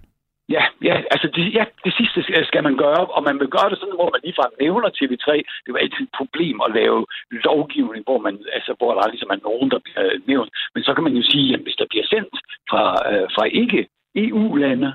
[0.49, 2.19] Ja, ja, altså det, ja, det sidste
[2.49, 5.29] skal man gøre, og man vil gøre det sådan, hvor man ligefrem nævner TV3.
[5.65, 6.99] Det var altid et problem at lave
[7.31, 10.51] lovgivning, hvor, man, altså, hvor der ligesom er nogen, der bliver nævnt.
[10.73, 12.35] Men så kan man jo sige, at hvis der bliver sendt
[12.69, 13.81] fra, øh, fra ikke
[14.15, 14.89] EU-lande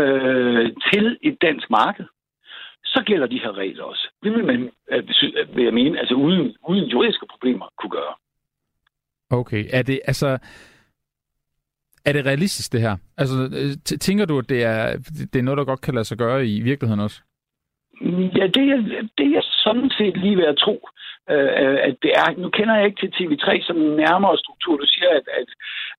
[0.00, 2.06] øh, til et dansk marked,
[2.84, 4.08] så gælder de her regler også.
[4.22, 5.08] Det vil man, øh,
[5.56, 8.14] vil jeg mene, altså uden, uden juridiske problemer kunne gøre.
[9.30, 10.38] Okay, er det altså...
[12.04, 12.96] Er det realistisk, det her?
[13.16, 14.96] Altså, øh, tænker du, at det er,
[15.32, 17.22] det er noget, der godt kan lade sig gøre i virkeligheden også?
[18.38, 18.80] Ja, det er,
[19.18, 20.88] det er sådan set lige ved at tro,
[21.30, 22.28] øh, at det er.
[22.42, 24.76] Nu kender jeg ikke til TV3 som en nærmere struktur.
[24.76, 25.48] Du siger, at, at,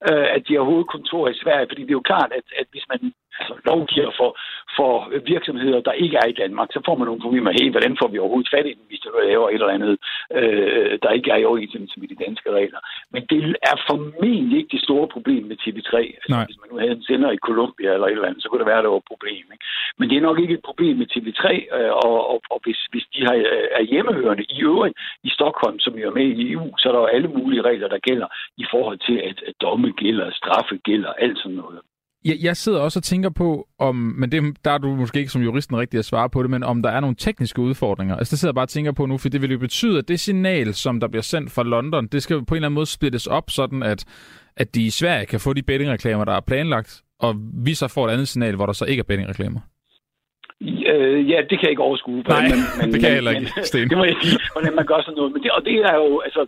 [0.08, 2.86] øh, at de har hovedkontor i Sverige, fordi det er jo klart, at, at hvis
[2.92, 4.30] man altså, lovgiver for,
[4.76, 4.92] for
[5.34, 7.50] virksomheder, der ikke er i Danmark, så får man nogle problemer.
[7.58, 9.94] Hey, hvordan får vi overhovedet fat i den, hvis der laver et eller andet,
[10.38, 12.80] øh, der ikke er i overensstemmelse med de danske regler.
[13.14, 13.38] Men det
[13.70, 15.94] er formentlig ikke det store problem med TV3.
[16.20, 18.62] Altså, hvis man nu havde en sender i Colombia eller et eller andet, så kunne
[18.62, 19.44] det være, at der var et problem.
[19.54, 19.64] Ikke?
[19.98, 21.44] Men det er nok ikke et problem med TV3,
[21.76, 24.94] øh, og, og, og hvis, hvis de har, øh, er hjemmehørende i øvrigt
[25.28, 27.88] i Stockholm, som jo er med i EU, så er der jo alle mulige regler,
[27.88, 31.80] der gælder i forhold til, at, at domme gælder, straffe gælder, alt sådan noget.
[32.24, 35.32] Jeg, jeg sidder også og tænker på, om, men det, der er du måske ikke
[35.32, 38.16] som juristen rigtig at svare på det, men om der er nogle tekniske udfordringer.
[38.16, 40.08] Altså det sidder jeg bare og tænker på nu, for det vil jo betyde, at
[40.08, 42.86] det signal, som der bliver sendt fra London, det skal på en eller anden måde
[42.86, 44.04] splittes op, sådan at,
[44.56, 48.08] at de i Sverige kan få de bettingreklamer, der er planlagt, og vi så får
[48.08, 49.60] et andet signal, hvor der så ikke er bettingreklamer.
[50.92, 52.20] Øh, ja, det kan jeg ikke overskue.
[52.34, 53.88] Nej, men, men, det kan jeg heller ikke, Sten.
[53.90, 55.32] det må jeg sige, hvordan man gør sådan noget.
[55.32, 56.42] Men det, og det er jo, altså,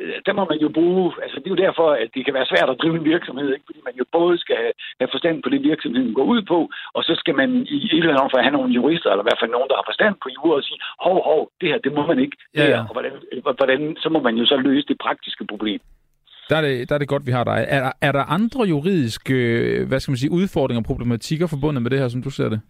[0.00, 2.50] øh, der må man jo bruge, altså det er jo derfor, at det kan være
[2.52, 3.66] svært at drive en virksomhed, ikke?
[3.68, 6.58] fordi man jo både skal have, have forstand på det, virksomheden går ud på,
[6.96, 9.42] og så skal man i et eller andet for have nogle jurister, eller i hvert
[9.42, 12.02] fald nogen, der har forstand på jura, og sige, hov, hov, det her, det må
[12.10, 12.36] man ikke.
[12.58, 12.80] Ja, ja.
[12.88, 13.12] Og hvordan,
[13.58, 15.80] hvordan, så må man jo så løse det praktiske problem.
[16.50, 17.66] Der er, det, der er det godt, vi har dig.
[17.68, 19.34] Er, er der andre juridiske
[19.88, 22.60] hvad skal man sige, udfordringer og problematikker forbundet med det her, som du ser det?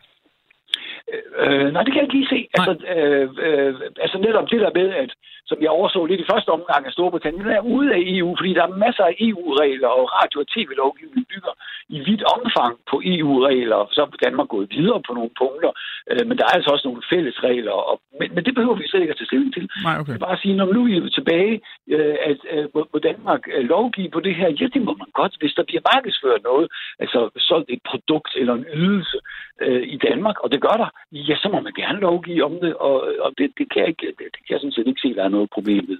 [1.42, 2.40] Øh, nej, det kan jeg ikke lige se.
[2.54, 5.10] Altså, øh, øh, altså netop det der med, at,
[5.50, 8.64] som jeg overså lidt i første omgang af Storbritannien, er ude af EU, fordi der
[8.64, 11.54] er masser af EU-regler, og radio- og tv-lovgivning bygger
[11.96, 13.80] i vidt omfang på EU-regler.
[13.94, 15.72] Så er Danmark gået videre på nogle punkter,
[16.10, 18.88] øh, men der er altså også nogle fælles regler, og, men, men det behøver vi
[18.88, 19.64] slet ikke at tage stilling til.
[19.88, 20.12] Nej, okay.
[20.12, 21.54] Jeg bare sige, når nu er tilbage,
[21.94, 25.34] øh, at øh, må Danmark øh, lovgive på det her, ja, det må man godt,
[25.40, 26.66] hvis der bliver markedsført noget,
[27.02, 27.18] altså
[27.48, 29.18] solgt et produkt eller en ydelse
[29.64, 32.74] øh, i Danmark, og det gør der, ja, så må man gerne lovgive om det,
[32.74, 35.14] og, og det, det, kan jeg ikke, det, det kan jeg sådan set ikke se,
[35.14, 35.98] der er noget problem ved.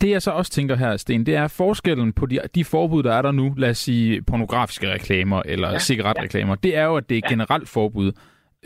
[0.00, 3.12] Det jeg så også tænker her, Sten, det er forskellen på de, de forbud, der
[3.12, 6.68] er der nu, lad os sige pornografiske reklamer eller ja, cigaretreklamer, ja.
[6.68, 8.12] det er jo, at det er generelt forbud.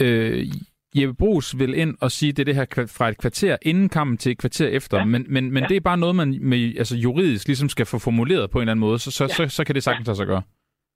[0.00, 0.46] Øh,
[0.94, 3.88] Jeppe Brugs vil ind og sige, at det er det her fra et kvarter inden
[3.88, 5.04] kampen til et kvarter efter, ja.
[5.04, 5.68] men, men, men ja.
[5.68, 8.72] det er bare noget, man med, altså juridisk ligesom skal få formuleret på en eller
[8.72, 9.28] anden måde, så, så, ja.
[9.28, 10.42] så, så kan det sagtens lade sig gøre.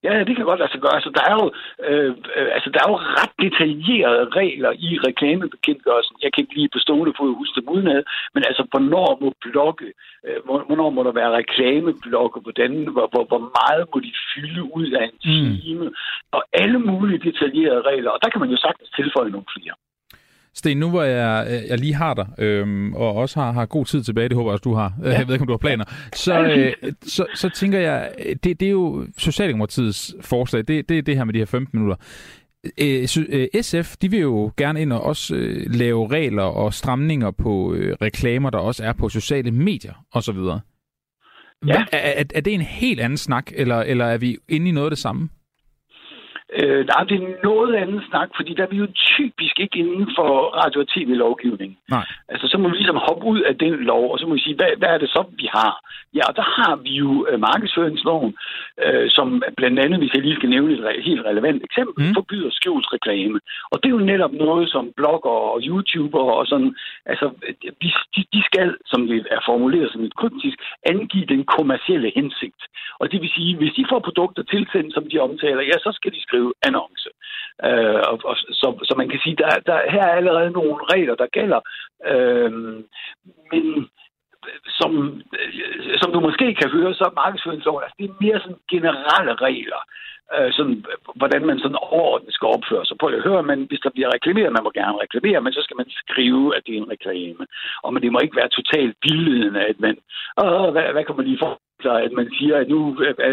[0.07, 0.99] Ja, det kan godt lade sig gøre.
[0.99, 1.47] Altså, der er jo,
[1.89, 6.17] øh, øh, altså, der er jo ret detaljerede regler i reklamebekendtgørelsen.
[6.23, 8.03] Jeg kan ikke lige på stående fod huske dem udenad,
[8.35, 9.89] men altså, hvornår må blokke,
[10.27, 10.39] øh,
[10.69, 15.05] hvornår må der være reklameblokke, hvordan, hvor, hvor, hvor meget må de fylde ud af
[15.05, 15.57] en mm.
[15.61, 15.95] time, mm.
[16.37, 18.11] og alle mulige detaljerede regler.
[18.11, 19.75] Og der kan man jo sagtens tilføje nogle flere.
[20.55, 23.85] Sten, nu hvor jeg, øh, jeg lige har dig, øhm, og også har, har god
[23.85, 24.93] tid tilbage, det håber jeg også, du har.
[25.05, 25.19] Ja.
[25.19, 25.85] Jeg ved ikke, om du har planer.
[26.15, 28.11] Så, øh, så, så tænker jeg,
[28.45, 31.79] det, det er jo Socialdemokratiets forslag, det, det er det her med de her 15
[31.79, 31.97] minutter.
[33.63, 35.35] SF, øh, de vil jo gerne ind og også
[35.67, 40.39] lave regler og stramninger på reklamer, der også er på sociale medier osv.
[41.67, 41.85] Ja.
[41.93, 44.87] Er, er, er det en helt anden snak, eller, eller er vi inde i noget
[44.87, 45.29] af det samme?
[46.61, 50.09] Øh, nej, det er noget andet snak, fordi der er vi jo typisk ikke inden
[50.17, 51.79] for radio- og tv-lovgivning.
[51.89, 52.07] Nej.
[52.29, 54.57] Altså, så må vi ligesom hoppe ud af den lov, og så må vi sige,
[54.57, 55.73] hvad, hvad er det så, vi har?
[56.15, 58.35] Ja, og der har vi jo uh, markedsføringsloven,
[58.87, 62.15] uh, som blandt andet, hvis jeg lige skal nævne et re- helt relevant eksempel, mm.
[62.15, 63.41] forbyder skjult reklame.
[63.71, 66.75] Og det er jo netop noget, som blogger og YouTuber og sådan,
[67.07, 67.27] altså,
[67.83, 72.63] de, de, de skal, som det er formuleret som et kryptisk, angive den kommercielle hensigt.
[73.01, 76.13] Og det vil sige, hvis de får produkter tilsendt, som de omtaler, ja, så skal
[76.13, 77.11] de skrive skrive annonce.
[77.69, 81.15] Øh, og, og, så, så man kan sige, der, der her er allerede nogle regler,
[81.15, 81.61] der gælder.
[82.13, 82.53] Øh,
[83.53, 83.65] men
[84.47, 84.91] øh, som,
[85.39, 89.35] øh, som du måske kan høre, så er markedsføringsloven, altså det er mere sådan generelle
[89.47, 89.83] regler,
[90.35, 93.07] øh, sådan, øh, hvordan man sådan overordnet skal opføre sig på.
[93.07, 95.89] at høre, men hvis der bliver reklameret, man må gerne reklamere, men så skal man
[96.03, 97.45] skrive, at det er en reklame.
[97.85, 99.95] Og men det må ikke være totalt vildledende, at man,
[100.43, 101.49] Åh, hvad, hvad kan man lige få
[101.85, 102.79] så at man siger, at nu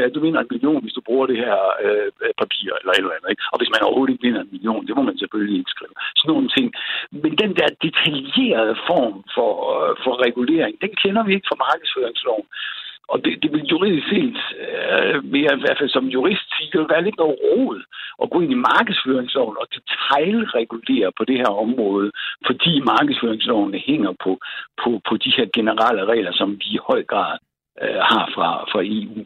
[0.06, 2.08] at du vinder en million, hvis du bruger det her øh,
[2.42, 3.30] papir eller et eller andet.
[3.34, 3.44] Ikke?
[3.52, 5.96] Og hvis man overhovedet ikke vinder en million, det må man selvfølgelig ikke skrive.
[6.18, 6.68] Sådan nogle ting.
[7.24, 12.48] Men den der detaljerede form for, øh, for regulering, den kender vi ikke fra markedsføringsloven.
[13.12, 16.70] Og det, det vil juridisk set, øh, vil jeg i hvert fald som jurist sige,
[16.72, 17.80] det vil være lidt noget råd
[18.22, 22.12] at gå ind i markedsføringsloven og detaljregulere på det her område,
[22.48, 24.32] fordi markedsføringsloven hænger på,
[24.82, 27.38] på, på de her generelle regler, som vi i høj grad
[27.84, 29.20] øh, har fra, fra EU.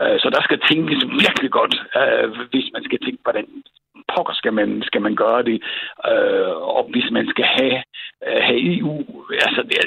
[0.00, 3.46] Øh, så der skal tænkes virkelig godt, øh, hvis man skal tænke, hvordan
[4.14, 5.58] pokker skal man, skal man gøre det,
[6.10, 7.78] øh, og hvis man skal have,
[8.26, 8.94] øh, have EU,
[9.46, 9.78] altså det,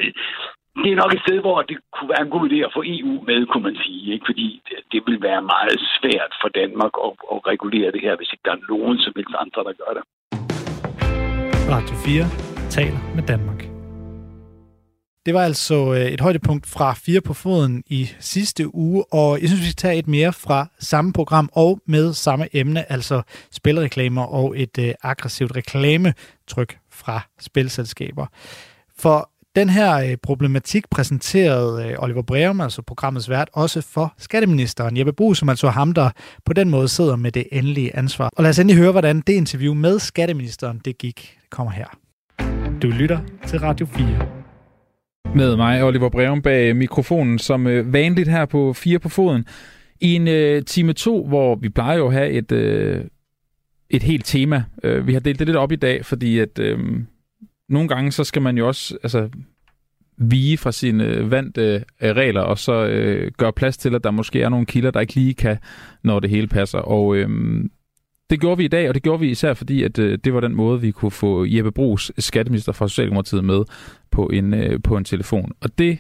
[0.84, 3.14] det er nok et sted, hvor det kunne være en god idé at få EU
[3.30, 4.26] med, kunne man sige, ikke?
[4.30, 8.32] fordi det, det vil være meget svært for Danmark at, at regulere det her, hvis
[8.34, 10.04] ikke der er nogen som helst andre, der gør det.
[11.76, 12.26] Radio 4
[12.78, 13.69] taler med Danmark.
[15.26, 19.50] Det var altså øh, et højdepunkt fra Fire på Foden i sidste uge, og jeg
[19.50, 24.24] synes, vi skal tage et mere fra samme program og med samme emne, altså spilreklamer
[24.24, 28.26] og et øh, aggressivt reklametryk fra spilselskaber.
[28.98, 34.98] For den her øh, problematik præsenterede øh, Oliver Breum, altså programmets vært, også for skatteministeren
[34.98, 36.10] Jeppe Brug, som altså ham, der
[36.46, 38.30] på den måde sidder med det endelige ansvar.
[38.36, 41.38] Og lad os endelig høre, hvordan det interview med skatteministeren det gik.
[41.42, 41.88] Det kommer her.
[42.82, 44.39] Du lytter til Radio 4.
[45.36, 49.46] Med mig, Oliver Breum, bag mikrofonen, som øh, vanligt her på Fire på Foden.
[50.02, 53.06] I en øh, time to, hvor vi plejer jo at have et, øh,
[53.90, 54.64] et helt tema.
[54.84, 56.80] Øh, vi har delt det lidt op i dag, fordi at øh,
[57.70, 59.30] nogle gange, så skal man jo også altså,
[60.18, 64.12] vige fra sine øh, vante øh, regler, og så øh, gøre plads til, at der
[64.12, 65.58] måske er nogle kilder, der ikke lige kan,
[66.04, 66.80] når det hele passer.
[66.80, 67.30] Og øh,
[68.30, 70.40] det gjorde vi i dag, og det gjorde vi især fordi, at øh, det var
[70.40, 73.64] den måde, vi kunne få Jeppe Brugs, skatteminister fra Socialdemokratiet, med
[74.12, 75.52] på en, øh, på en telefon.
[75.62, 76.00] Og det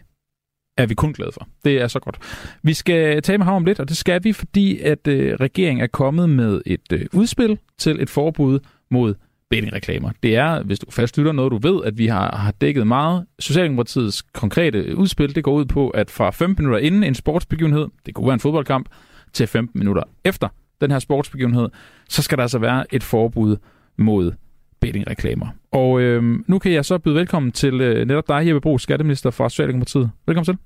[0.78, 1.48] er vi kun glade for.
[1.66, 2.18] Det er så godt.
[2.64, 5.84] Vi skal tale med ham om lidt, og det skal vi, fordi at øh, regeringen
[5.84, 8.60] er kommet med et øh, udspil til et forbud
[8.92, 9.16] mod
[9.50, 10.12] bettingreklamer.
[10.24, 13.26] Det er, hvis du fastlytter noget, du ved, at vi har, har dækket meget.
[13.40, 18.14] Socialdemokratiets konkrete udspil, det går ud på, at fra 15 minutter inden en sportsbegivenhed, det
[18.14, 18.90] kunne være en fodboldkamp,
[19.34, 20.48] til 15 minutter efter
[20.82, 21.70] den her sportsbegivenhed,
[22.10, 23.58] så skal der altså være et forbud
[23.98, 24.32] mod
[24.80, 25.48] bettingreklamer.
[25.72, 29.32] Og øh, nu kan jeg så byde velkommen til øh, netop dig, Jeppe Bro, skatteminister
[29.32, 30.12] fra Socialdemokratiet.
[30.28, 30.58] Velkommen til.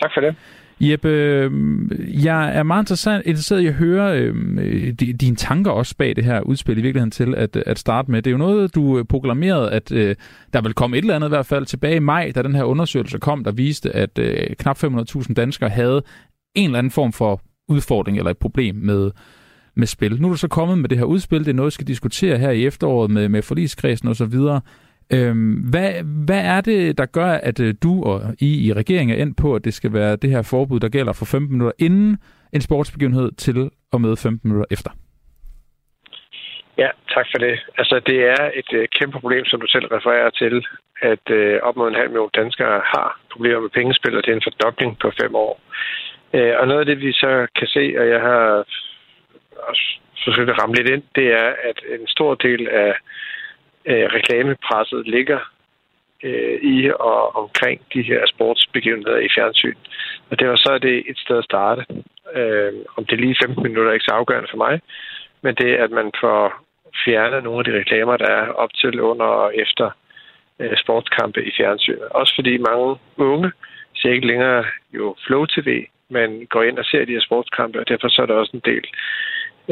[0.00, 0.34] Tak for det.
[0.80, 1.50] Jeppe, øh,
[2.24, 6.40] jeg er meget interessant, interesseret i at høre øh, dine tanker også bag det her
[6.40, 8.22] udspil i virkeligheden til at, at starte med.
[8.22, 10.16] Det er jo noget, du proklamerede, at øh,
[10.52, 12.64] der vil komme et eller andet i hvert fald tilbage i maj, da den her
[12.64, 16.02] undersøgelse kom, der viste, at øh, knap 500.000 danskere havde
[16.54, 17.40] en eller anden form for
[17.70, 19.10] udfordring eller et problem med,
[19.74, 20.22] med spil.
[20.22, 22.38] Nu er du så kommet med det her udspil, det er noget, vi skal diskutere
[22.38, 24.34] her i efteråret med, med forligskredsen osv.
[25.12, 25.90] Øhm, hvad,
[26.26, 29.54] hvad er det, der gør, at øh, du og I i regeringen er endt på,
[29.54, 32.18] at det skal være det her forbud, der gælder for 15 minutter inden
[32.52, 34.90] en sportsbegivenhed til og med 15 minutter efter?
[36.82, 37.54] Ja, tak for det.
[37.78, 40.66] Altså, det er et øh, kæmpe problem, som du selv refererer til,
[41.12, 44.36] at øh, op mod en halv million danskere har problemer med pengespil, og det er
[44.36, 45.60] en fordobling på fem år.
[46.34, 48.64] Øh, og noget af det, vi så kan se, og jeg har
[50.24, 52.94] forsøgt at ramme lidt ind, det er, at en stor del af
[53.84, 55.40] øh, reklamepresset ligger
[56.22, 59.76] øh, i og omkring de her sportsbegivenheder i fjernsyn.
[60.30, 61.86] Og det var så det et sted at starte.
[62.34, 64.80] Øh, om det er lige 15 minutter er ikke så afgørende for mig,
[65.42, 66.64] men det at man får
[67.04, 69.90] fjernet nogle af de reklamer, der er op til, under og efter
[70.58, 72.08] øh, sportskampe i fjernsynet.
[72.10, 73.52] Også fordi mange unge
[73.96, 77.88] ser ikke længere jo Flow TV, men går ind og ser de her sportskampe, og
[77.88, 78.84] derfor så er der også en del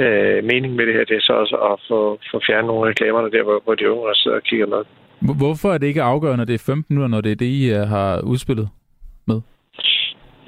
[0.03, 1.05] øh, mening med det her.
[1.05, 3.91] Det er så også at få, få fjernet nogle af reklamerne der, hvor, hvor de
[3.91, 4.83] unge også sidder og kigger med.
[5.43, 7.73] Hvorfor er det ikke afgørende, at det er 15 minutter, når det er det, I
[7.73, 8.69] øh, har udspillet
[9.27, 9.41] med?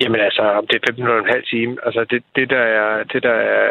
[0.00, 1.72] Jamen altså, om det er 15 minutter og en halv time.
[1.86, 3.70] Altså det, det der, er, det, der er,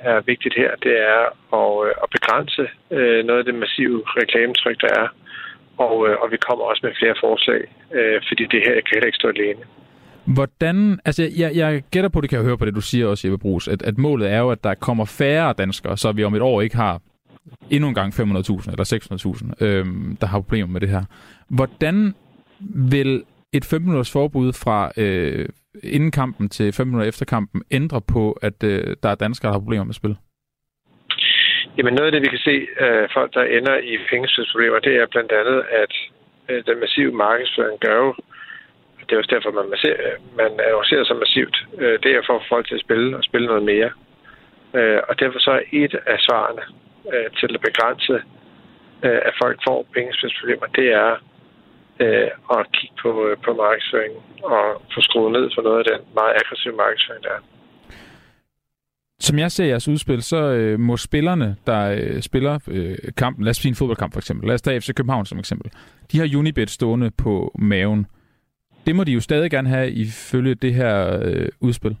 [0.00, 1.22] er vigtigt her, det er
[1.62, 2.64] at, øh, at begrænse
[2.96, 5.08] øh, noget af det massive reklametryk, der er.
[5.86, 7.62] Og, øh, og vi kommer også med flere forslag,
[7.98, 9.62] øh, fordi det her kan heller ikke stå alene.
[10.34, 13.28] Hvordan, altså jeg, jeg gætter på, det kan jeg høre på det, du siger også,
[13.28, 16.34] Jeppe Brugs, at, at målet er jo, at der kommer færre danskere, så vi om
[16.34, 17.00] et år ikke har
[17.70, 18.20] endnu en gang 500.000
[18.70, 21.02] eller 600.000, øhm, der har problemer med det her.
[21.48, 22.14] Hvordan
[22.92, 25.48] vil et 5 minutters forbud fra øh,
[25.82, 29.54] inden kampen til 5 minutter efter kampen ændre på, at øh, der er danskere, der
[29.54, 30.16] har problemer med spil?
[31.78, 35.06] Jamen noget af det, vi kan se, øh, folk, der ender i pengesydsproblemer, det er
[35.10, 35.92] blandt andet, at
[36.48, 38.14] øh, den massive markedsføring gør jo,
[39.06, 39.68] det er også derfor, man,
[40.40, 43.24] man annoncerer så massivt, øh, det er for at få folk til at spille og
[43.24, 43.90] spille noget mere.
[44.78, 46.64] Øh, og derfor så er et af svarene
[47.12, 48.16] øh, til at begrænse,
[49.06, 51.10] øh, at folk får pengespilsproblemer, det er
[52.04, 56.00] øh, at kigge på, øh, på markedsføringen og få skruet ned for noget af den
[56.18, 57.42] meget aggressive markedsføring, der er.
[59.20, 63.50] Som jeg ser jeres udspil, så øh, må spillerne, der øh, spiller øh, kampen, lad
[63.50, 65.70] os sige en fodboldkamp for eksempel, lad os tage FC København som eksempel,
[66.12, 68.06] de har Unibet stående på maven.
[68.86, 70.94] Det må de jo stadig gerne have ifølge det her
[71.26, 71.96] øh, udspil.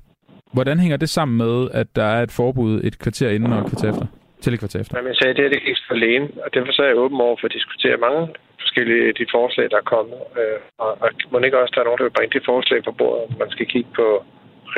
[0.52, 3.68] Hvordan hænger det sammen med, at der er et forbud et kvarter inden og et
[3.72, 4.06] kvarter efter?
[4.42, 4.92] Til et kvarter efter?
[4.96, 7.20] Jamen, jeg sagde, det her det ikke for alene, og derfor så er jeg åben
[7.26, 8.22] over for at diskutere mange
[8.62, 10.18] forskellige de forslag, der er kommet.
[10.40, 12.92] Øh, og, og må ikke også, der er nogen, der vil bringe de forslag på
[13.00, 14.06] bordet, man skal kigge på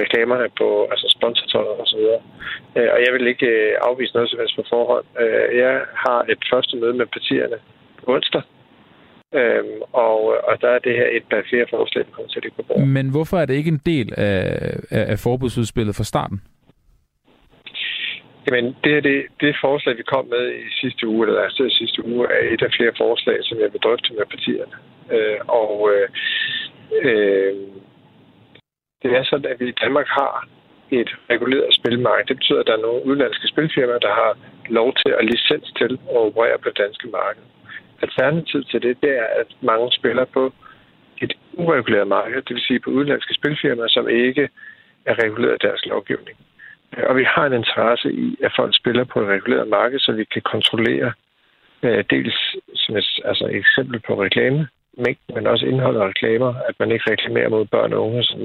[0.02, 2.20] reklamerne på altså sponsortøjet og så videre.
[2.76, 5.06] Øh, og jeg vil ikke øh, afvise noget som helst på forhånd.
[5.22, 7.58] Øh, jeg har et første møde med partierne
[7.98, 8.42] på onsdag,
[9.34, 12.44] Øhm, og, og der er det her et par flere forslag, der kommer til at
[12.44, 12.88] ligge på bordet.
[12.88, 14.40] Men hvorfor er det ikke en del af,
[14.90, 16.40] af, af forbudsudspillet fra starten?
[18.46, 22.06] Jamen, det er det, det forslag, vi kom med i sidste uge, eller altså sidste
[22.06, 24.76] uge, er et af flere forslag, som jeg vil drøfte med partierne.
[25.14, 26.08] Øh, og øh,
[27.02, 27.54] øh,
[29.02, 30.48] det er sådan, at vi i Danmark har
[30.90, 32.26] et reguleret spilmarked.
[32.26, 34.32] Det betyder, at der er nogle udenlandske spilfirmaer, der har
[34.68, 37.42] lov til at licens til at operere på det danske marked.
[38.02, 40.52] Alternativ til det, det er, at mange spiller på
[41.22, 44.48] et ureguleret marked, det vil sige på udenlandske spilfirmaer, som ikke
[45.06, 46.36] er reguleret af deres lovgivning.
[47.08, 50.24] Og vi har en interesse i, at folk spiller på et reguleret marked, så vi
[50.24, 51.12] kan kontrollere
[51.82, 54.68] øh, dels som et, altså et eksempel på reklame,
[55.34, 58.42] men også indholdet af reklamer, at man ikke reklamerer mod børn og unge osv.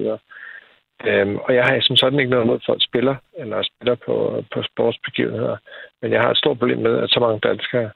[1.05, 4.43] Øhm, og jeg har som sådan ikke noget mod, at folk spiller, eller spiller på,
[4.53, 5.57] på sportsbegivenheder.
[6.01, 7.89] Men jeg har et stort problem med, at så mange danskere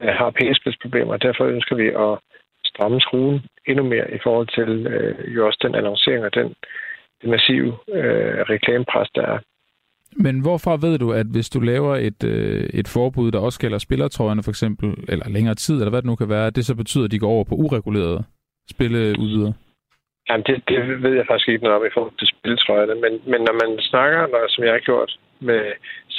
[0.00, 2.18] har pengespidsproblemer, og derfor ønsker vi at
[2.64, 6.54] stramme skruen endnu mere i forhold til øh, jo også den annoncering og den,
[7.22, 9.38] den massive øh, reklamepres, der er.
[10.16, 13.78] Men hvorfor ved du, at hvis du laver et, øh, et forbud, der også gælder
[13.78, 17.04] spillertrøjerne for eksempel, eller længere tid, eller hvad det nu kan være, det så betyder,
[17.04, 18.24] at de går over på uregulerede
[18.70, 19.52] spilleudvidere?
[20.28, 23.40] Jamen, det, det ved jeg faktisk ikke noget om i forhold til spiltrøjerne, men, men
[23.48, 25.62] når man snakker, når, som jeg har gjort med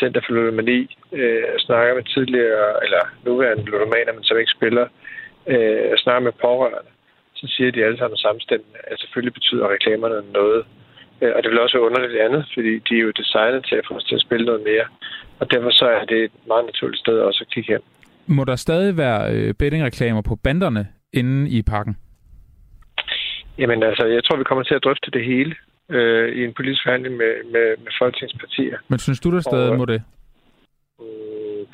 [0.01, 0.79] Center for Ludomani,
[1.19, 4.85] øh, snakker med tidligere, eller nuværende ludomaner, men som ikke spiller,
[5.51, 6.91] øh, snakker med pårørende,
[7.39, 10.61] så siger de alle sammen samstemmende, at selvfølgelig betyder reklamerne noget.
[11.21, 13.85] Øh, og det vil også være underligt andet, fordi de er jo designet til at
[13.87, 14.85] få os til at spille noget mere.
[15.39, 17.81] Og derfor så er det et meget naturligt sted også at kigge hen.
[18.37, 20.83] Må der stadig være øh, bettingreklamer på banderne
[21.13, 21.95] inde i parken?
[23.57, 25.55] Jamen altså, jeg tror, vi kommer til at drøfte det hele
[25.97, 28.77] øh, i en politisk forhandling med, med, med folketingspartier.
[28.87, 30.01] Men synes du, der stadig og, må det?
[31.01, 31.65] Øh,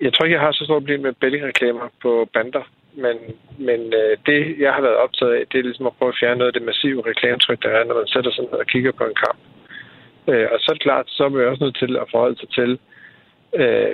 [0.00, 2.64] jeg tror ikke, jeg har så stort problem med bettingreklamer på bander.
[3.04, 3.16] Men,
[3.68, 6.38] men øh, det, jeg har været optaget af, det er ligesom at prøve at fjerne
[6.38, 9.04] noget af det massive reklametryk, der er, når man sætter sig ned og kigger på
[9.04, 9.38] en kamp.
[10.30, 12.50] Øh, og så er det klart, så er man også nødt til at forholde sig
[12.58, 12.70] til,
[13.60, 13.92] øh,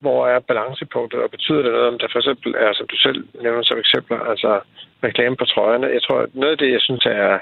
[0.00, 3.20] hvor er balancepunktet, og betyder det noget, om der for eksempel er, som du selv
[3.42, 4.60] nævner som eksempler, altså
[5.04, 5.86] reklame på trøjerne.
[5.96, 7.38] Jeg tror, at noget af det, jeg synes er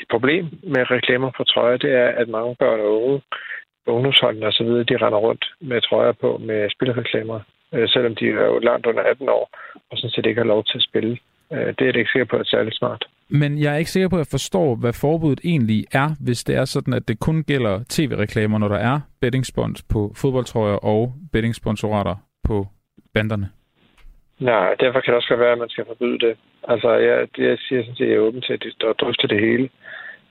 [0.00, 3.20] et problem med reklamer på trøjer, det er, at mange børn og unge,
[3.86, 7.40] ungdomsholdene osv., de render rundt med trøjer på med spilreklamer
[7.74, 9.50] øh, selvom de er jo langt under 18 år,
[9.90, 11.18] og sådan set ikke har lov til at spille.
[11.52, 13.04] Øh, det er det ikke sikker på, at det er særlig smart.
[13.28, 16.56] Men jeg er ikke sikker på, at jeg forstår, hvad forbuddet egentlig er, hvis det
[16.56, 22.16] er sådan, at det kun gælder tv-reklamer, når der er bettingspons på fodboldtrøjer og bettingsponsorater
[22.44, 22.66] på
[23.14, 23.48] banderne.
[24.38, 26.36] Nej, derfor kan det også godt være, at man skal forbyde det.
[26.68, 29.68] Altså, jeg, det, jeg siger sådan set, jeg er åben til at drøfte det hele.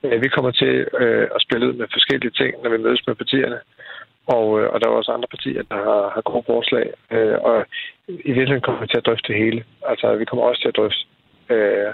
[0.04, 3.14] Øh, vi kommer til øh, at spille ud med forskellige ting, når vi mødes med
[3.14, 3.60] partierne.
[4.26, 6.86] Og, øh, og der er også andre partier, der har, har gode forslag.
[7.10, 7.66] Øh, og
[8.08, 9.64] i virkeligheden kommer vi til at drøfte det hele.
[9.86, 11.02] Altså, vi kommer også til at drøfte
[11.54, 11.92] øh,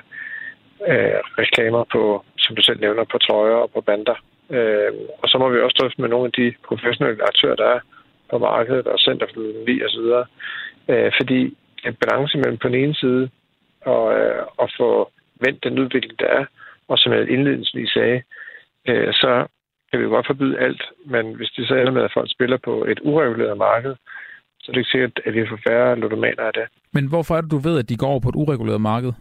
[0.90, 4.18] øh, reklamer på, som du selv nævner, på trøjer og på bander.
[4.50, 4.92] Øh,
[5.22, 7.80] og så må vi også drøfte med nogle af de professionelle aktører, der er
[8.30, 10.26] på markedet og Center for så videre.
[10.88, 13.30] Øh, fordi en balance mellem på den ene side
[13.80, 16.44] og, øh, at få vendt den udvikling, der er,
[16.88, 18.22] og som jeg indledningsvis sagde,
[18.88, 19.46] øh, så
[19.90, 22.56] kan vi jo godt forbyde alt, men hvis det så ender med, at folk spiller
[22.56, 23.94] på et ureguleret marked,
[24.60, 26.66] så er det ikke sikkert, at vi får færre ludomaner af det.
[26.92, 29.12] Men hvorfor er det, du ved, at de går over på et ureguleret marked?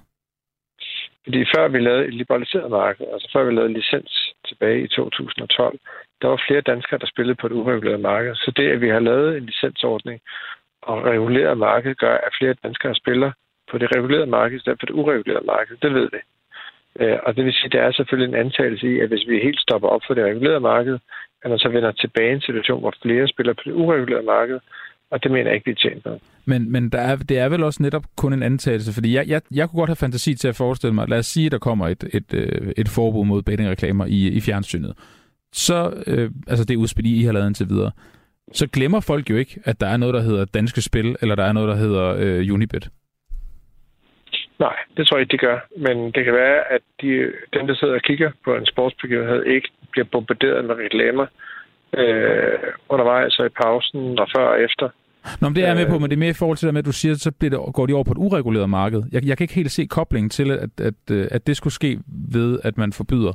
[1.23, 5.79] Fordi før vi lavede et liberaliseret marked, altså før vi lavede licens tilbage i 2012,
[6.21, 8.35] der var flere danskere, der spillede på et ureguleret marked.
[8.35, 10.21] Så det, at vi har lavet en licensordning
[10.81, 13.31] og reguleret marked, gør, at flere danskere spiller
[13.71, 15.77] på det regulerede marked i stedet for det uregulerede marked.
[15.81, 16.19] Det ved vi.
[16.99, 19.39] Øh, og det vil sige, at der er selvfølgelig en antagelse i, at hvis vi
[19.47, 20.97] helt stopper op for det regulerede marked,
[21.43, 24.59] at man så vender tilbage i en situation, hvor flere spiller på det uregulerede marked,
[25.11, 26.17] og det mener jeg ikke, vi er tjent med.
[26.45, 29.41] Men, men der er, det er vel også netop kun en antagelse, fordi jeg, jeg,
[29.51, 31.87] jeg kunne godt have fantasi til at forestille mig, lad os sige, at der kommer
[31.87, 34.93] et, et, øh, et forbud mod bettingreklamer i, i fjernsynet.
[35.53, 37.91] Så, øh, altså det udspil, I har lavet indtil videre,
[38.53, 41.43] så glemmer folk jo ikke, at der er noget, der hedder danske spil, eller der
[41.43, 42.89] er noget, der hedder øh, Unibet.
[44.59, 45.59] Nej, det tror jeg ikke, de gør.
[45.77, 49.69] Men det kan være, at de, dem, der sidder og kigger på en sportsbegivenhed, ikke
[49.91, 51.27] bliver bombarderet med reklamer
[51.97, 54.89] øh, undervejs og i pausen og før og efter.
[55.41, 56.01] Nå, men det er jeg med på, øh.
[56.01, 57.49] men det er mere i forhold til det med, at du siger, at så bliver
[57.49, 59.01] det, går de over på et ureguleret marked.
[59.11, 61.99] Jeg, jeg kan ikke helt se koblingen til, at, at, at det skulle ske
[62.33, 63.33] ved, at man forbyder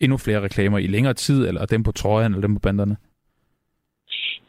[0.00, 2.96] endnu flere reklamer i længere tid, eller dem på trøjen, eller dem på banderne.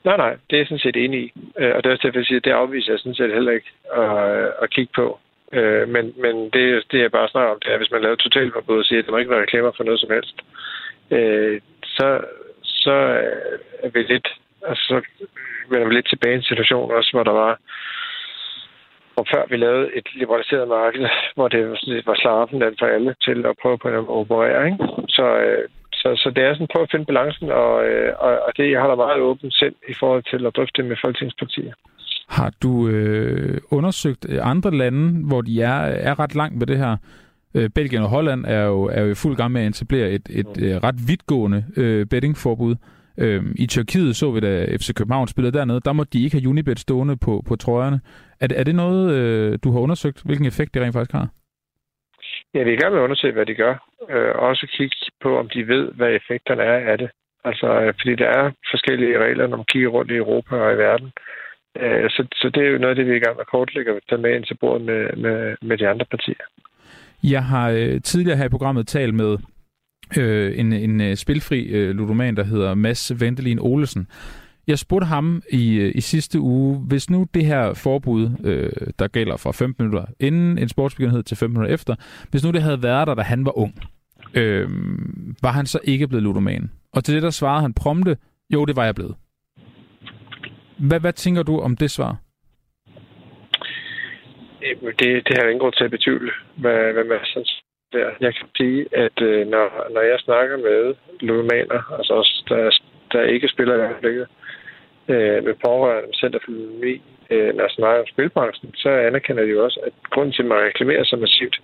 [0.06, 1.34] Nej, nej, det er jeg sådan set enig i.
[1.60, 3.52] Øh, og det er også derfor, jeg siger, at det afviser jeg sådan set heller
[3.52, 5.20] ikke at, at kigge på.
[5.58, 8.80] Øh, men men det, det, jeg bare snakker om, det er, hvis man laver totalforbud
[8.80, 10.38] og siger, at der må ikke være reklamer for noget som helst,
[11.12, 12.08] øh, så,
[12.64, 12.96] så
[13.84, 14.28] er vi lidt,
[14.68, 15.02] altså, så
[15.70, 17.60] vender vi lidt tilbage i en situation også, hvor der var,
[19.16, 21.68] og før vi lavede et liberaliseret marked, hvor det
[22.06, 24.66] var slappen for alle til at prøve på at operere.
[24.66, 24.78] Ikke?
[25.10, 28.32] Så, øh, så, så det er sådan at prøve at finde balancen, og, øh, og,
[28.46, 31.74] og det jeg har meget åbent selv i forhold til at drøfte det med folketingspartier.
[32.38, 35.80] Har du øh, undersøgt øh, andre lande, hvor de er,
[36.10, 36.98] er ret langt med det her?
[37.56, 40.30] Øh, Belgien og Holland er jo, er jo i fuld gang med at etablere et,
[40.30, 40.64] et mm.
[40.64, 42.76] øh, ret vidtgående øh, bettingforbud.
[43.20, 46.50] Øh, I Tyrkiet så vi, da FC København spillede dernede, der må de ikke have
[46.50, 48.00] Unibet stående på, på trøjerne.
[48.40, 51.28] Er, er det noget, øh, du har undersøgt, hvilken effekt det rent faktisk har?
[52.54, 53.74] Ja, vi er i gang med at undersøge, hvad de gør.
[54.10, 57.10] Øh, også kigge på, om de ved, hvad effekterne er af det.
[57.46, 60.78] Altså, øh, fordi der er forskellige regler, når man kigger rundt i Europa og i
[60.78, 61.08] verden.
[61.08, 61.43] Øh,
[61.82, 63.52] Øh, så, så det er jo noget af det, vi er i gang med at
[63.52, 66.44] kortlægge og tage med ind til bordet med, med, med de andre partier.
[67.24, 69.38] Jeg har øh, tidligere her i programmet talt med
[70.18, 74.08] øh, en, en øh, spilfri øh, ludoman, der hedder Mads Ventelin Olesen.
[74.68, 79.08] Jeg spurgte ham i, øh, i sidste uge, hvis nu det her forbud, øh, der
[79.08, 81.96] gælder fra 15 minutter inden en sportsbegivenhed til 15 minutter efter,
[82.32, 83.74] hvis nu det havde været der, da han var ung,
[84.34, 84.70] øh,
[85.42, 86.72] var han så ikke blevet ludoman?
[86.94, 88.18] Og til det der svarede han prompte,
[88.50, 89.16] jo, det var jeg blevet.
[90.88, 92.16] Hvad, hvad tænker du om det svar?
[95.00, 97.64] Det, det har jeg ingen grund til at betvivle, hvad, hvad Mads
[97.94, 98.10] der.
[98.26, 102.72] Jeg kan sige, at øh, når, når jeg snakker med ludomaner, altså også der,
[103.14, 104.28] der ikke spiller i øjeblikket,
[105.08, 109.50] øh, med pårørende Center for Økonomi, øh, når jeg snakker om spilbranchen, så anerkender de
[109.50, 111.62] jo også, at grunden til, at man reklamerer så massivt,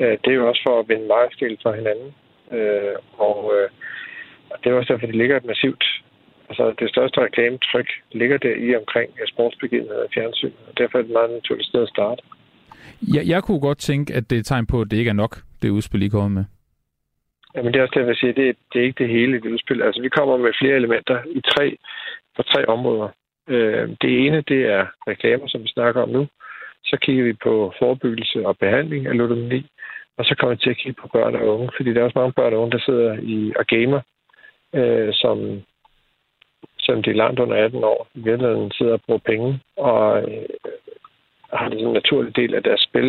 [0.00, 2.14] øh, det er jo også for at vinde markedsdel fra hinanden.
[2.52, 2.96] Øh,
[3.28, 3.68] og, øh,
[4.50, 5.84] og det er også derfor, det ligger et massivt
[6.48, 11.08] Altså, det største reklametryk ligger der i omkring sportsbegivenheder og fjernsyn, og derfor er det
[11.08, 12.22] et meget naturligt sted at starte.
[13.14, 15.22] Ja, jeg kunne godt tænke, at det er et tegn på, at det ikke er
[15.24, 16.44] nok, det udspil, I kommer med.
[17.54, 19.40] Jamen, det er også det, jeg vil sige, det er, det er ikke det hele,
[19.40, 19.82] det udspil.
[19.82, 21.76] Altså, vi kommer med flere elementer i tre,
[22.36, 23.08] på tre områder.
[23.48, 26.26] Øh, det ene, det er reklamer, som vi snakker om nu.
[26.84, 29.66] Så kigger vi på forebyggelse og behandling af ludomani.
[30.18, 32.18] Og så kommer vi til at kigge på børn og unge, fordi der er også
[32.18, 34.00] mange børn og unge, der sidder i og gamer,
[34.74, 35.62] øh, som
[36.88, 40.48] selvom de er langt under 18 år, i virkeligheden sidder og bruger penge, og øh,
[41.52, 43.08] har det som en naturlig del af deres spil,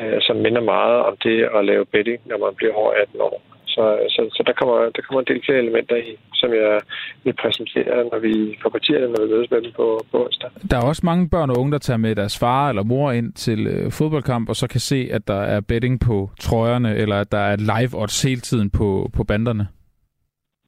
[0.00, 3.42] øh, som minder meget om det at lave betting, når man bliver over 18 år.
[3.74, 6.10] Så, øh, så, så der, kommer, der kommer en del flere elementer i,
[6.40, 6.80] som jeg
[7.24, 10.50] vil præsentere, når vi får partierne, når vi mødes med dem på, på onsdag.
[10.70, 13.32] Der er også mange børn og unge, der tager med deres far eller mor ind
[13.32, 17.32] til øh, fodboldkamp, og så kan se, at der er betting på trøjerne, eller at
[17.32, 19.66] der er live odds hele tiden på, på banderne.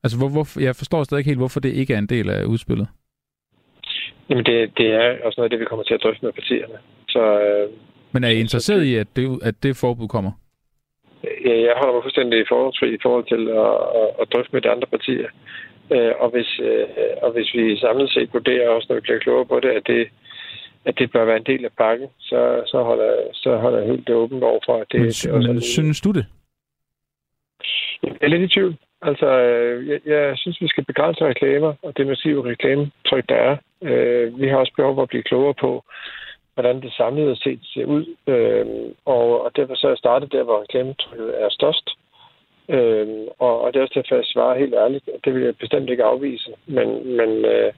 [0.04, 2.44] Altså, hvor, hvor, jeg forstår stadig ikke helt, hvorfor det ikke er en del af
[2.44, 2.88] udspillet.
[4.28, 6.78] Jamen, det, det er også noget af det, vi kommer til at drøfte med partierne.
[7.08, 7.70] Så, øh,
[8.12, 10.32] Men er I interesseret i, at det, at det forbud kommer?
[11.46, 14.70] Ja, jeg holder mig fuldstændig forholdsfri i forhold til at, at, at drøfte med de
[14.70, 15.28] andre partier.
[15.94, 16.86] Øh, og, hvis, øh,
[17.22, 20.08] og hvis vi samlet set vurderer også, når vi bliver klogere på det, at det,
[20.84, 24.10] at det bør være en del af pakken, så, så, holder, så holder jeg helt
[24.10, 26.26] åbent over for, at det, men, det også men, synes du det?
[28.02, 28.76] Jeg er lidt i tvivl.
[29.02, 33.56] Altså, øh, jeg, jeg synes, vi skal begrænse reklamer, og det massive reklametryk, der er.
[33.82, 35.84] Øh, vi har også behov for at blive klogere på,
[36.54, 38.04] hvordan det samlede set ser ud.
[38.26, 38.66] Øh,
[39.04, 41.90] og, og derfor så er jeg startet der, hvor reklametrykket er størst.
[42.68, 45.08] Øh, og, og det er også derfor, jeg svarer helt ærligt.
[45.24, 46.50] Det vil jeg bestemt ikke afvise.
[46.66, 47.72] Men, men øh,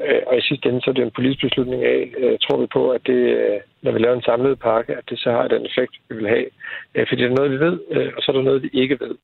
[0.00, 2.66] øh, og i sidste ende, så er det en politisk beslutning af, øh, tror vi
[2.66, 5.66] på, at det, øh, når vi laver en samlet pakke, at det så har den
[5.66, 6.46] effekt, vi vil have.
[6.94, 9.00] Øh, fordi det er noget, vi ved, øh, og så er der noget, vi ikke
[9.00, 9.14] ved.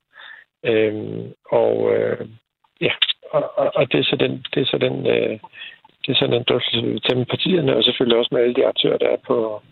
[0.65, 0.95] Øh,
[1.51, 2.29] og øh,
[2.81, 2.93] ja,
[3.31, 5.39] og, og, og det er så den, det er så den, øh,
[6.03, 9.09] det er sådan en drøftelse til partierne, og selvfølgelig også med alle de aktører, der
[9.09, 9.63] er på,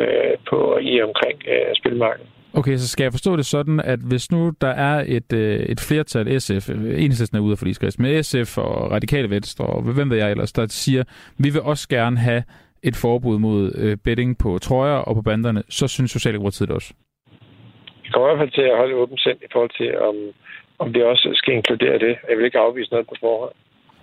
[0.00, 2.28] øh, på i omkring øh, spilmarkedet.
[2.54, 5.80] Okay, så skal jeg forstå det sådan, at hvis nu der er et, øh, et
[5.80, 10.16] flertal SF, enhedslisten er ude af forligskreds, med SF og Radikale Venstre, og hvem ved
[10.16, 11.04] jeg ellers, der siger,
[11.38, 12.42] vi vil også gerne have
[12.82, 16.94] et forbud mod øh, betting på trøjer og på banderne, så synes Socialdemokratiet det også?
[18.12, 20.16] Kommer i hvert fald til at holde åbent sind i forhold til, om,
[20.78, 22.16] om det også skal inkludere det.
[22.28, 23.54] Jeg vil ikke afvise noget på forhånd.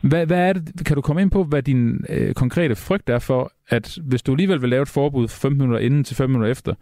[0.10, 3.26] Hvad, hvad er det, kan du komme ind på, hvad din øh, konkrete frygt er
[3.28, 6.51] for, at hvis du alligevel vil lave et forbud 15 minutter inden til 5 minutter
[6.51, 6.74] efter,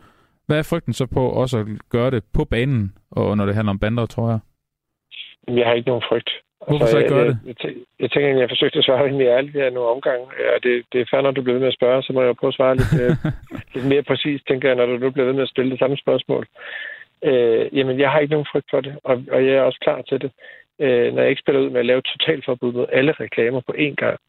[0.47, 3.73] hvad er frygten så på også at gøre det på banen, og når det handler
[3.73, 4.39] om bander og trøjer?
[5.47, 6.29] Jeg har ikke nogen frygt.
[6.67, 7.39] Hvorfor altså, så ikke gøre jeg, det?
[7.45, 10.25] Jeg, jeg, jeg tænker, at jeg forsøgte at svare rimelig ærligt her nogle omgange.
[10.45, 12.35] Ja, det, det er fair, når du bliver ved med at spørge, så må jeg
[12.35, 13.13] prøve at svare lidt, øh,
[13.73, 15.97] lidt mere præcis, tænker jeg, når du nu bliver ved med at stille det samme
[15.97, 16.43] spørgsmål.
[17.23, 20.01] Øh, jamen, jeg har ikke nogen frygt for det, og, og jeg er også klar
[20.01, 20.31] til det
[20.79, 23.95] øh, når jeg ikke spiller ud med at lave totalforbud mod alle reklamer på én
[23.95, 24.19] gang,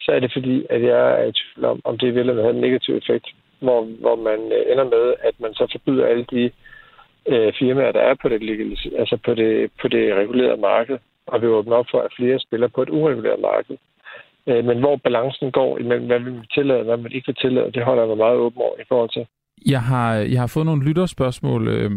[0.00, 2.60] så er det fordi, at jeg er i tvivl om, om det vil have en
[2.60, 3.26] negativ effekt,
[3.60, 6.50] hvor, hvor man øh, ender med, at man så forbyder alle de
[7.28, 8.40] øh, firmaer, der er på det,
[8.98, 12.68] altså på det, på det regulerede marked, og vi åbner op for, at flere spiller
[12.68, 13.76] på et ureguleret marked.
[14.46, 17.36] Øh, men hvor balancen går imellem, hvad vi vil tillade og hvad man ikke vil
[17.36, 19.26] tillade, det holder jeg mig meget åben over i forhold til.
[19.66, 21.68] Jeg har, jeg har fået nogle lytterspørgsmål.
[21.68, 21.90] Øh,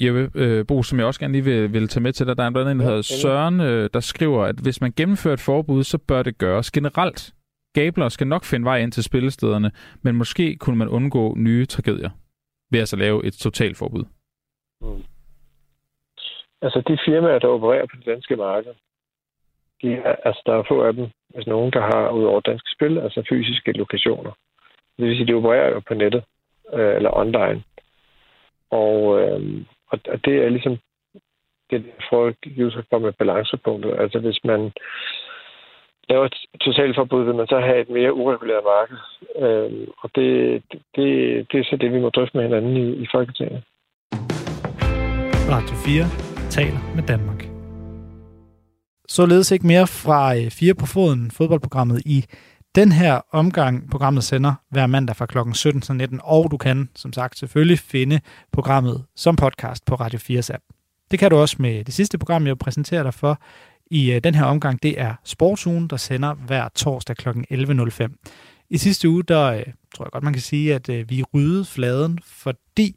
[0.00, 2.36] Jeppe øh, Bo, som jeg også gerne lige vil, vil tage med til dig.
[2.36, 5.40] Der er blandt andet, der hedder Søren, øh, der skriver, at hvis man gennemfører et
[5.40, 7.34] forbud, så bør det gøres generelt.
[7.74, 9.70] Gabler skal nok finde vej ind til spillestederne,
[10.02, 12.10] men måske kunne man undgå nye tragedier
[12.70, 14.04] ved altså lave et totalforbud.
[14.80, 15.02] Mm.
[16.62, 18.74] Altså de firmaer, der opererer på det danske marked,
[19.82, 22.70] de er, altså der er få af dem, altså nogen, der har ud over danske
[22.76, 24.32] spil, altså fysiske lokationer.
[24.98, 26.24] Det vil sige, de opererer jo på nettet
[26.72, 27.62] øh, eller online.
[28.70, 29.40] Og, øh,
[29.90, 30.78] og, og det er ligesom
[31.70, 33.94] det, for at give sig med balancepunktet.
[33.98, 34.72] Altså hvis man
[36.08, 38.98] laver et totalforbud, vil man så have et mere ureguleret marked.
[39.44, 40.62] Øh, og det,
[40.96, 41.06] det,
[41.52, 43.62] det er så det, vi må drøfte med hinanden i, i Folketinget.
[45.54, 46.04] Radio 4
[46.50, 47.40] taler med Danmark.
[49.08, 52.18] Således ikke mere fra øh, 4 på foden, fodboldprogrammet i
[52.74, 55.38] den her omgang, programmet sender hver mandag fra kl.
[55.52, 58.20] 17 til 19, og du kan, som sagt, selvfølgelig finde
[58.52, 60.64] programmet som podcast på Radio 4's app.
[61.10, 63.40] Det kan du også med det sidste program, jeg præsenterer dig for
[63.86, 64.82] i øh, den her omgang.
[64.82, 67.28] Det er Sportsugen, der sender hver torsdag kl.
[67.28, 68.14] 11.05.
[68.70, 69.62] I sidste uge, der øh,
[69.94, 72.96] tror jeg godt, man kan sige, at øh, vi ryddede fladen, fordi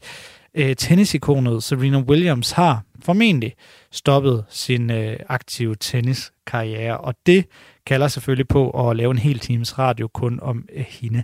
[0.78, 3.54] tennisikonet Serena Williams har formentlig
[3.92, 4.92] stoppet sin
[5.30, 7.46] aktive tenniskarriere, og det
[7.88, 11.24] kalder selvfølgelig på at lave en hel times radio kun om øh, hende.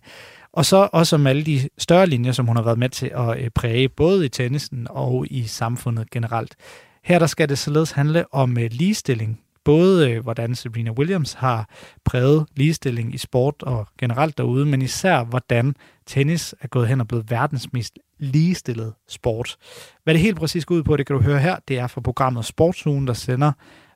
[0.53, 3.39] Og så også om alle de større linjer, som hun har været med til at
[3.39, 6.55] øh, præge, både i tennisen og i samfundet generelt.
[7.03, 9.39] Her der skal det således handle om øh, ligestilling.
[9.66, 11.70] Både øh, hvordan Serena Williams har
[12.05, 17.07] præget ligestilling i sport og generelt derude, men især hvordan tennis er gået hen og
[17.07, 19.57] blevet verdens mest ligestillet sport.
[20.03, 21.55] Hvad det helt præcis går ud på, det kan du høre her.
[21.68, 23.51] Det er fra programmet Sportsugen, der sender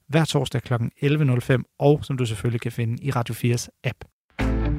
[0.10, 0.74] hver torsdag kl.
[0.74, 3.98] 11.05, og som du selvfølgelig kan finde i Radio 4's app.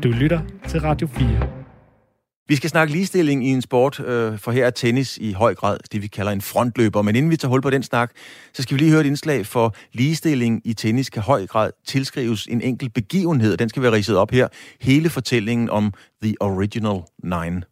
[0.02, 1.58] Du lytter til Radio 4.
[2.48, 5.78] Vi skal snakke ligestilling i en sport, øh, for her er tennis i høj grad
[5.92, 7.02] det, vi kalder en frontløber.
[7.02, 8.10] Men inden vi tager hul på den snak,
[8.52, 12.46] så skal vi lige høre et indslag, for ligestilling i tennis kan høj grad tilskrives
[12.46, 13.56] en enkelt begivenhed.
[13.56, 14.48] Den skal være ridset op her.
[14.80, 17.62] Hele fortællingen om The Original Nine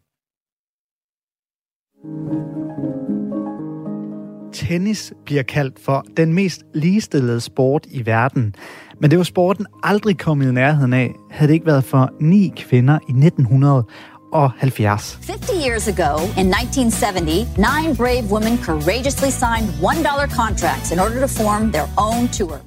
[4.57, 8.55] tennis bliver kaldt for den mest ligestillede sport i verden.
[9.01, 12.53] Men det var sporten aldrig kommet i nærheden af, havde det ikke været for ni
[12.57, 15.19] kvinder i 1970.
[15.27, 21.27] 50 years ago, in 1970, nine brave women courageously signed $1 contracts in order to
[21.27, 22.59] form their own tour.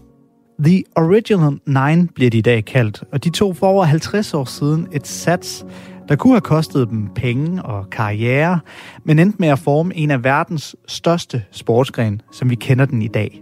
[0.64, 4.46] The Original Nine bliver de i dag kaldt, og de tog for over 50 år
[4.46, 5.66] siden et sats,
[6.10, 8.60] der kunne have kostet dem penge og karriere,
[9.04, 13.08] men endte med at forme en af verdens største sportsgren, som vi kender den i
[13.08, 13.42] dag.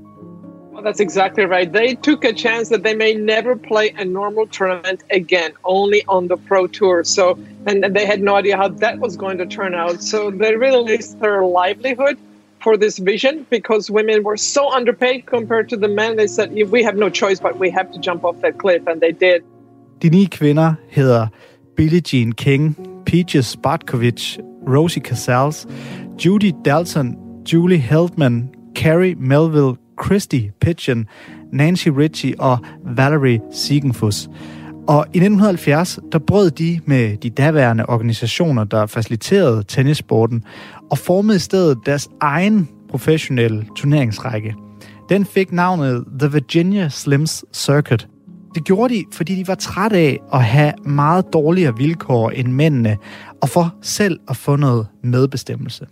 [0.74, 1.74] Well, that's exactly right.
[1.74, 6.28] They took a chance that they may never play a normal tournament again, only on
[6.28, 7.04] the Pro Tour.
[7.04, 7.38] So,
[7.68, 10.04] and they had no idea how that was going to turn out.
[10.04, 12.18] So they really risked their livelihood
[12.64, 16.16] for this vision because women were so underpaid compared to the men.
[16.16, 19.02] They said, we have no choice, but we have to jump off that cliff, and
[19.02, 19.44] they did.
[20.02, 21.28] De ni kvinder hedder
[21.78, 22.76] Billie Jean King,
[23.06, 25.68] Peaches Bartkovich, Rosie Casals,
[26.18, 27.16] Judy Dalton,
[27.46, 31.08] Julie Heldman, Carrie Melville, Christy Pigeon,
[31.52, 34.30] Nancy Ritchie og Valerie Siegenfuss.
[34.88, 40.44] Og i 1970, der brød de med de daværende organisationer, der faciliterede tennissporten,
[40.92, 44.56] og formede i stedet deres egen professionelle turneringsrække.
[45.10, 48.08] Den fik navnet The Virginia Slims Circuit.
[48.56, 52.98] Det gjorde de, fordi de var trætte af at have meget dårligere vilkår end mændene,
[53.42, 55.86] og for selv at få noget medbestemmelse.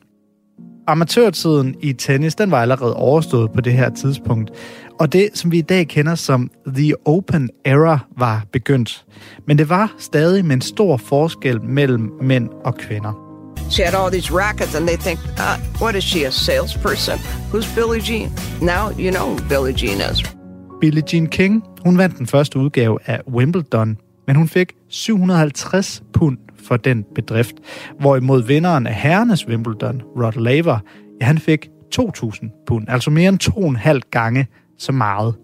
[0.88, 4.52] Amatørtiden i tennis, den var allerede overstået på det her tidspunkt,
[5.00, 9.06] og det, som vi i dag kender som The Open Era, var begyndt.
[9.48, 13.26] Men det var stadig med en stor forskel mellem mænd og kvinder.
[13.70, 17.18] She had all these rackets, and they think, uh, what is she, a salesperson?
[17.52, 18.30] Who's Billie Jean?
[18.62, 20.45] Now you know who Billie Jean is.
[20.82, 23.98] Billie Jean King, hun vandt den første udgave af Wimbledon,
[24.28, 27.56] men hun fik 750 pund for den bedrift,
[28.00, 30.80] hvorimod vinderen af herrenes Wimbledon, Rod Laver,
[31.22, 31.70] ja, han fik
[32.00, 34.48] 2.000 pund, altså mere end to og en halv gange
[34.78, 35.36] så meget.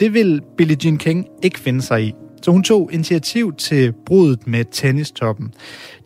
[0.00, 4.46] Det vil Billie Jean King ikke finde sig i, så hun tog initiativ til brudet
[4.46, 5.54] med tennistoppen.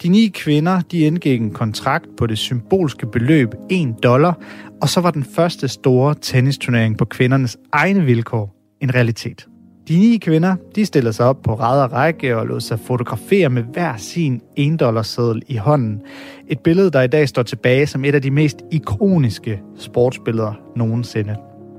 [0.03, 4.39] De ni kvinder de indgik en kontrakt på det symbolske beløb 1 dollar,
[4.83, 8.56] og så var den første store tennisturnering på kvindernes egne vilkår
[8.87, 9.47] en realitet.
[9.89, 13.51] De ni kvinder, de stiller sig op på ræd og række og lod sig fotografere
[13.51, 16.01] med hver sin 1 seddel i hånden.
[16.49, 21.37] Et billede, der i dag står tilbage som et af de mest ikoniske sportsbilleder nogensinde.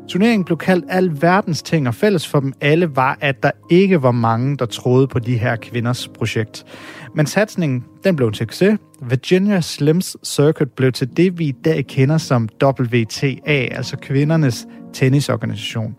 [0.07, 4.03] Turneringen blev kaldt al verdens ting, og fælles for dem alle var, at der ikke
[4.03, 6.65] var mange, der troede på de her kvinders projekt.
[7.15, 8.77] Men satsningen, den blev en succes.
[9.01, 13.35] Virginia Slims Circuit blev til det, vi i dag kender som WTA,
[13.71, 15.95] altså kvindernes tennisorganisation.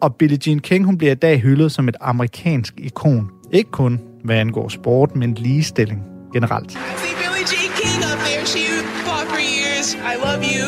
[0.00, 3.30] Og Billie Jean King, hun bliver i dag hyldet som et amerikansk ikon.
[3.52, 6.68] Ikke kun hvad angår sport, men ligestilling generelt.
[6.68, 8.46] Billie Jean King up there.
[8.46, 8.64] She
[9.06, 9.86] fought for years.
[10.12, 10.64] I love you.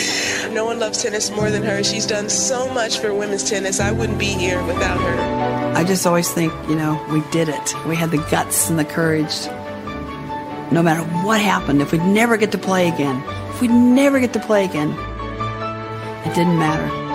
[0.58, 1.82] no one loves tennis more than her.
[1.82, 3.80] She's done so much for women's tennis.
[3.80, 5.16] I wouldn't be here without her.
[5.80, 7.66] I just always think, you know, we did it.
[7.90, 9.36] We had the guts and the courage.
[10.76, 14.32] No matter what happened, if we'd never get to play again, if we'd never get
[14.32, 14.90] to play again,
[16.26, 17.05] it didn't matter.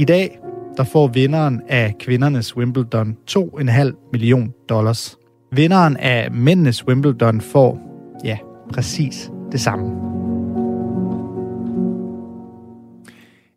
[0.00, 0.38] I dag
[0.76, 5.16] der får vinderen af kvindernes Wimbledon 2,5 million dollars.
[5.52, 7.78] Vinderen af mændenes Wimbledon får,
[8.24, 8.38] ja,
[8.72, 9.86] præcis det samme.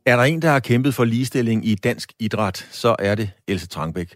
[0.05, 3.67] Er der en, der har kæmpet for ligestilling i dansk idræt, så er det Else
[3.67, 4.15] Trangbæk.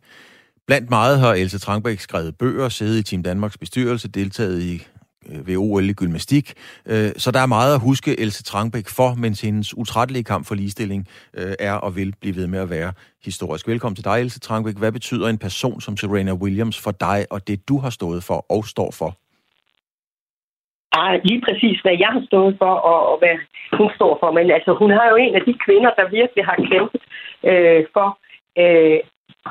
[0.68, 4.88] Blandt meget har Else Trangbæk skrevet bøger, siddet i Team Danmarks bestyrelse, deltaget i
[5.32, 6.54] Øh, ved OL i gymnastik.
[6.92, 10.56] Øh, så der er meget at huske Else Trangbæk for, mens hendes utrættelige kamp for
[10.56, 11.08] ligestilling
[11.38, 12.92] øh, er og vil blive ved med at være
[13.26, 13.68] historisk.
[13.68, 14.78] Velkommen til dig, Else Trangbæk.
[14.78, 18.46] Hvad betyder en person som Serena Williams for dig og det, du har stået for
[18.50, 19.12] og står for?
[21.00, 23.36] Ah, lige præcis, hvad jeg har stået for, og, og hvad
[23.78, 24.32] hun står for.
[24.32, 27.04] Men altså, hun har jo en af de kvinder, der virkelig har kæmpet
[27.50, 28.10] øh, for
[28.64, 29.00] øh,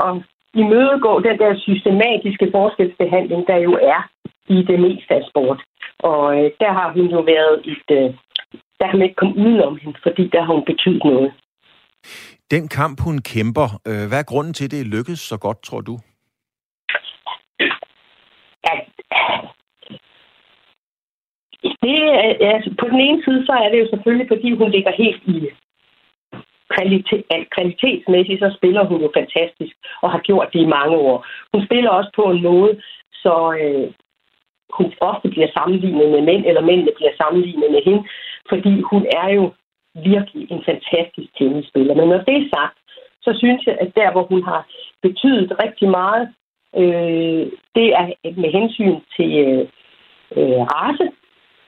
[0.06, 0.14] at
[0.62, 4.00] imødegå den der systematiske forskelsbehandling, der jo er
[4.48, 5.60] i det meste af sport.
[5.98, 7.86] Og øh, der har hun jo været et...
[7.98, 8.14] Øh,
[8.80, 11.32] der kan man ikke komme udenom hende, fordi der har hun betydet noget.
[12.50, 15.80] Den kamp, hun kæmper, øh, hvad er grunden til, at det lykkedes så godt, tror
[15.80, 15.94] du?
[18.72, 18.80] At,
[21.82, 21.96] det
[22.54, 25.48] altså, på den ene side, så er det jo selvfølgelig, fordi hun ligger helt i
[26.74, 31.26] kvalitet, kvalitetsmæssigt, så spiller hun jo fantastisk, og har gjort det i mange år.
[31.52, 33.88] Hun spiller også på en måde, så øh,
[34.76, 38.02] hun ofte bliver sammenlignet med mænd, eller mændene bliver sammenlignet med hende,
[38.48, 39.52] fordi hun er jo
[39.94, 41.94] virkelig en fantastisk tennisspiller.
[41.94, 42.78] Men når det er sagt,
[43.22, 44.66] så synes jeg, at der, hvor hun har
[45.02, 46.24] betydet rigtig meget,
[46.76, 47.46] øh,
[47.76, 48.04] det er
[48.42, 49.66] med hensyn til øh,
[50.36, 51.08] øh race,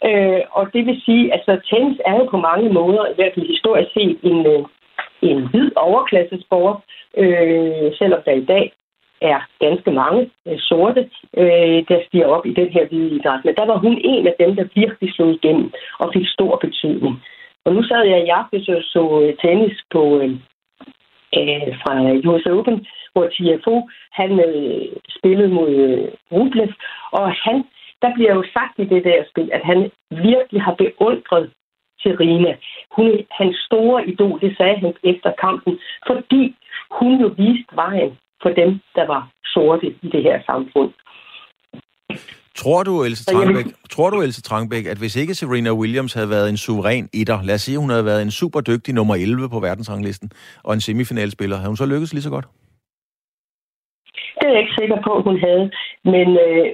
[0.05, 3.34] Øh, og det vil sige, at altså, tennis er jo på mange måder, i hvert
[3.34, 4.64] fald historisk set, en, øh,
[5.22, 6.76] en hvid overklassesport,
[7.16, 8.72] øh, selvom der i dag
[9.20, 13.44] er ganske mange øh, sorte, øh, der stiger op i den her hvide idræt.
[13.44, 17.22] Men der var hun en af dem, der virkelig slog igennem og fik stor betydning.
[17.64, 20.30] Og nu sad jeg i aften og så øh, tennis på, øh,
[21.38, 21.94] øh fra
[22.30, 24.86] US Open, hvor TFO han øh,
[25.18, 26.72] spillede mod øh, Rublev,
[27.12, 27.64] og han,
[28.03, 31.51] der bliver jo sagt i det der spil, at han virkelig har beundret
[32.03, 32.53] Serena.
[32.96, 36.57] Hun er hans store idol, det sagde han efter kampen, fordi
[36.99, 40.92] hun jo viste vejen for dem, der var sorte i det her samfund.
[42.62, 46.49] Tror du, Else Trangbæk, tror du, Else Trangbæk, at hvis ikke Serena Williams havde været
[46.49, 49.61] en suveræn etter, lad os sige, hun havde været en super dygtig nummer 11 på
[49.61, 50.30] verdensranglisten,
[50.64, 52.46] og en semifinalspiller, havde hun så lykkes lige så godt?
[54.38, 55.70] Det er jeg ikke sikker på, hun havde.
[56.05, 56.66] Men øh,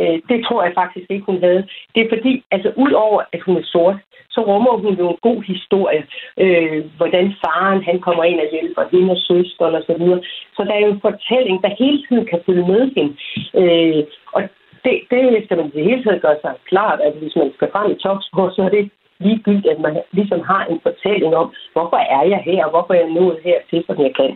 [0.00, 1.62] øh, det tror jeg faktisk ikke, hun havde.
[1.94, 3.96] Det er fordi, altså udover at hun er sort,
[4.34, 6.02] så rummer hun jo en god historie.
[6.42, 9.86] Øh, hvordan faren han kommer ind og hjælper hende og søsteren osv.
[9.86, 10.20] Så, videre.
[10.56, 13.12] så der er jo en fortælling, der hele tiden kan følge med hende.
[13.60, 14.02] Øh,
[14.36, 14.42] og
[14.84, 17.90] det, det skal man i hele taget gøre sig klart, at hvis man skal frem
[17.90, 22.24] i topsport, så er det ligegyldigt, at man ligesom har en fortælling om, hvorfor er
[22.32, 24.32] jeg her, og hvorfor er jeg nået her til, som jeg kan.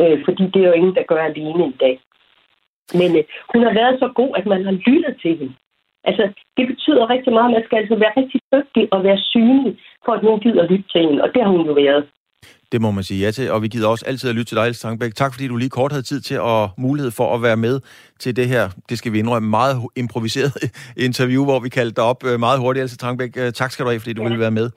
[0.00, 2.00] Øh, fordi det er jo ingen, der gør alene en dag.
[3.00, 5.54] Men øh, hun har været så god, at man har lyttet til hende.
[6.08, 6.24] Altså,
[6.56, 9.72] det betyder rigtig meget, at man skal altså være rigtig dygtig og være synlig,
[10.04, 12.04] for at nogen gider lytte til hende, og det har hun jo været.
[12.72, 14.66] Det må man sige ja til, og vi gider også altid at lytte til dig,
[14.66, 15.14] Else Tangbæk.
[15.14, 17.80] Tak fordi du lige kort havde tid til og mulighed for at være med
[18.18, 20.52] til det her, det skal vi indrømme, meget improviseret
[21.08, 23.36] interview, hvor vi kaldte dig op øh, meget hurtigt, Else Tangbæk.
[23.36, 24.28] Øh, tak skal du have, fordi du ja.
[24.28, 24.70] ville være med.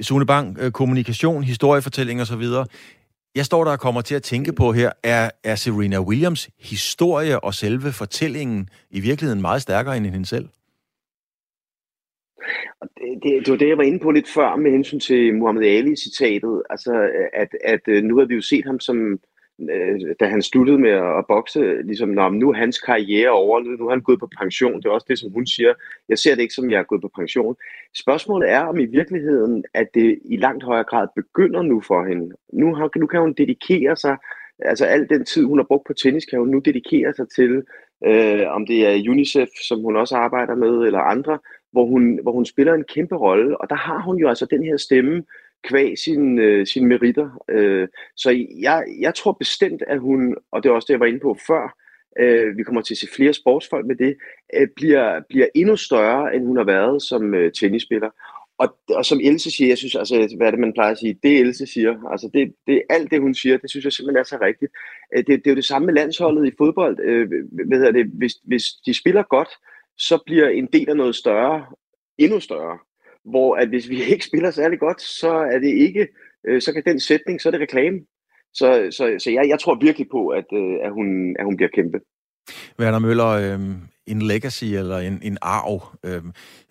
[0.00, 2.42] Sune Bang, øh, kommunikation, historiefortælling osv.
[3.36, 7.44] Jeg står der og kommer til at tænke på her, er, er Serena Williams historie
[7.44, 10.48] og selve fortællingen i virkeligheden meget stærkere end hende selv?
[12.82, 15.64] Det, det, det var det, jeg var inde på lidt før med hensyn til Muhammad
[15.64, 16.62] Ali-citatet.
[16.70, 16.92] Altså,
[17.32, 19.18] at, at øh, nu har vi jo set ham som, øh,
[19.60, 23.86] Øh, da han sluttede med at, bokse, ligesom, Nå, nu er hans karriere over, nu
[23.86, 24.76] er han gået på pension.
[24.76, 25.74] Det er også det, som hun siger.
[26.08, 27.56] Jeg ser det ikke som, jeg er gået på pension.
[27.94, 32.34] Spørgsmålet er, om i virkeligheden, at det i langt højere grad begynder nu for hende.
[32.52, 34.16] Nu, har, nu kan hun dedikere sig,
[34.58, 37.62] altså al den tid, hun har brugt på tennis, kan hun nu dedikere sig til,
[38.06, 41.38] øh, om det er UNICEF, som hun også arbejder med, eller andre,
[41.72, 44.62] hvor hun, hvor hun spiller en kæmpe rolle, og der har hun jo altså den
[44.62, 45.22] her stemme,
[45.64, 47.44] kvæg sine, øh, sin meritter.
[47.50, 51.06] Øh, så jeg, jeg tror bestemt, at hun, og det er også det, jeg var
[51.06, 51.76] inde på før,
[52.20, 54.16] øh, vi kommer til at se flere sportsfolk med det,
[54.54, 58.10] øh, bliver, bliver endnu større, end hun har været som øh, tennisspiller.
[58.58, 61.18] Og, og som Else siger, jeg synes, altså, hvad er det, man plejer at sige,
[61.22, 64.24] det Else siger, altså det, det, alt det, hun siger, det synes jeg simpelthen er
[64.24, 64.72] så rigtigt.
[65.14, 67.00] Øh, det, det er jo det samme med landsholdet i fodbold.
[67.00, 67.28] Øh,
[67.66, 69.48] hvad hedder det, hvis, hvis de spiller godt,
[69.98, 71.66] så bliver en del af noget større
[72.18, 72.78] endnu større.
[73.30, 76.08] Hvor at hvis vi ikke spiller særlig godt, så er det ikke,
[76.48, 77.98] øh, så kan den sætning, så er det reklame.
[78.54, 81.70] Så, så, så jeg, jeg tror virkelig på, at, øh, at, hun, at hun bliver
[81.74, 81.98] kæmpe.
[82.78, 83.60] Werner Møller, øh,
[84.06, 85.82] en legacy eller en, en arv.
[86.04, 86.22] Øh,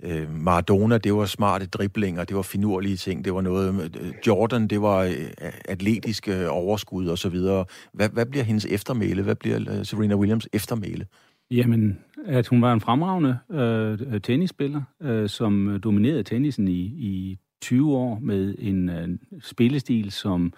[0.03, 3.91] øh, Maradona, det var smarte driblinger, det var finurlige ting, det var noget...
[4.01, 7.66] Øh, Jordan, det var øh, atletiske overskud og så videre.
[7.93, 9.24] Hvad, hvad bliver hendes eftermæle?
[9.24, 11.06] Hvad bliver øh, Serena Williams eftermæle?
[11.52, 17.96] Jamen, at hun var en fremragende øh, tennisspiller, øh, som dominerede tennisen i, i 20
[17.96, 19.10] år med en øh,
[19.41, 20.54] spillestil, som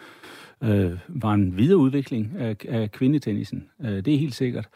[0.64, 3.70] øh, var en videreudvikling af, af kvindetennisen.
[3.82, 4.70] Øh, det er helt sikkert.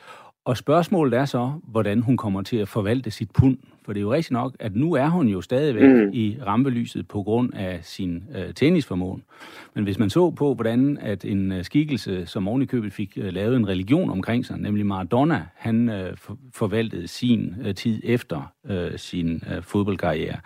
[0.45, 3.57] Og spørgsmålet er så, hvordan hun kommer til at forvalte sit pund.
[3.85, 6.09] For det er jo rigtigt nok, at nu er hun jo stadigvæk mm.
[6.13, 9.23] i rampelyset på grund af sin øh, tennisformåen.
[9.73, 13.55] Men hvis man så på, hvordan at en øh, skikkelse, som ovenikøbet fik øh, lavet
[13.55, 18.97] en religion omkring sig, nemlig Maradona, han øh, for, forvaltede sin øh, tid efter øh,
[18.97, 20.37] sin øh, fodboldkarriere,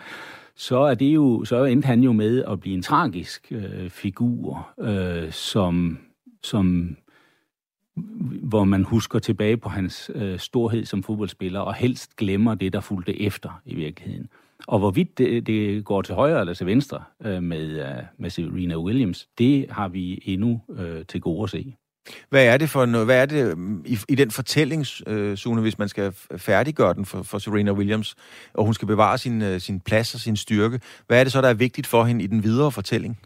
[0.56, 4.70] så er det jo, så endte han jo med at blive en tragisk øh, figur,
[4.80, 5.98] øh, som,
[6.44, 6.96] som
[8.42, 12.80] hvor man husker tilbage på hans øh, storhed som fodboldspiller, og helst glemmer det, der
[12.80, 14.28] fulgte efter i virkeligheden.
[14.68, 18.78] Og hvorvidt det, det går til højre eller til venstre øh, med, øh, med Serena
[18.78, 21.76] Williams, det har vi endnu øh, til gode at se.
[22.30, 25.90] Hvad er det for noget, hvad er det øh, i, i den fortællingszone, hvis man
[25.90, 28.16] skal færdiggøre den for, for Serena Williams,
[28.54, 30.80] og hun skal bevare sin, øh, sin plads og sin styrke?
[31.08, 33.20] Hvad er det så, der er vigtigt for hende i den videre fortælling?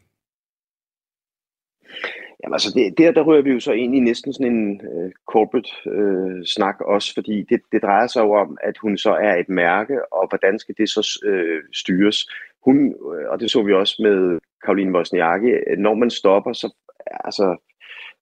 [2.44, 5.12] Jamen altså, det, der, der rører vi jo så ind i næsten sådan en øh,
[5.26, 9.36] corporate-snak øh, snak også, fordi det, det drejer sig jo om, at hun så er
[9.36, 12.18] et mærke, og hvordan skal det så øh, styres?
[12.66, 16.76] Hun, øh, og det så vi også med Karoline Wozniacki, når man stopper, så
[17.08, 17.58] altså,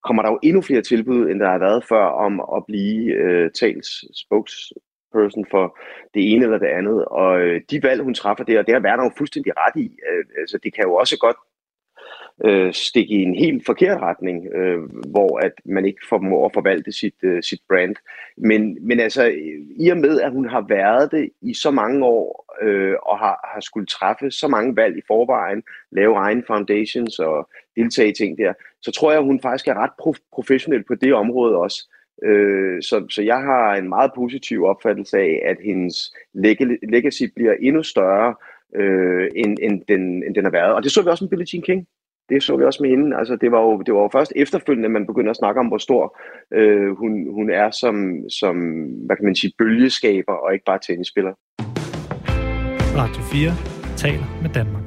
[0.04, 3.52] kommer der jo endnu flere tilbud, end der har været før, om at blive øh,
[3.52, 3.90] tals
[4.20, 4.74] spokes
[5.10, 5.78] spokesperson for
[6.14, 7.06] det ene eller det andet.
[7.06, 9.88] Og øh, de valg, hun træffer der, det har Werner jo fuldstændig ret i.
[10.10, 11.38] Øh, altså, det kan jo også godt
[12.46, 14.80] øh, stikke i en helt forkert retning, øh,
[15.12, 17.96] hvor at man ikke formår at forvalte sit, øh, sit brand.
[18.38, 19.34] Men, men altså,
[19.80, 23.50] i og med, at hun har været det i så mange år, øh, og har,
[23.54, 28.38] har skulle træffe så mange valg i forvejen, lave egen foundations og deltage i ting
[28.38, 31.90] der, så tror jeg, at hun faktisk er ret prof- professionel på det område også.
[32.24, 36.14] Øh, så, så jeg har en meget positiv opfattelse af, at hendes
[36.84, 38.36] legacy bliver endnu større,
[38.76, 40.74] øh, end, end, den, end den har været.
[40.74, 41.88] Og det så vi også med Billie Jean King
[42.30, 43.18] det så vi også med hende.
[43.18, 45.78] Altså, det, var jo, det var jo først efterfølgende, man begynder at snakke om, hvor
[45.78, 46.20] stor
[46.54, 47.96] øh, hun, hun er som,
[48.30, 48.56] som,
[49.06, 51.34] hvad kan man sige, bølgeskaber og ikke bare tennisspiller.
[52.98, 53.52] Radio 4
[53.98, 54.87] taler med Danmark.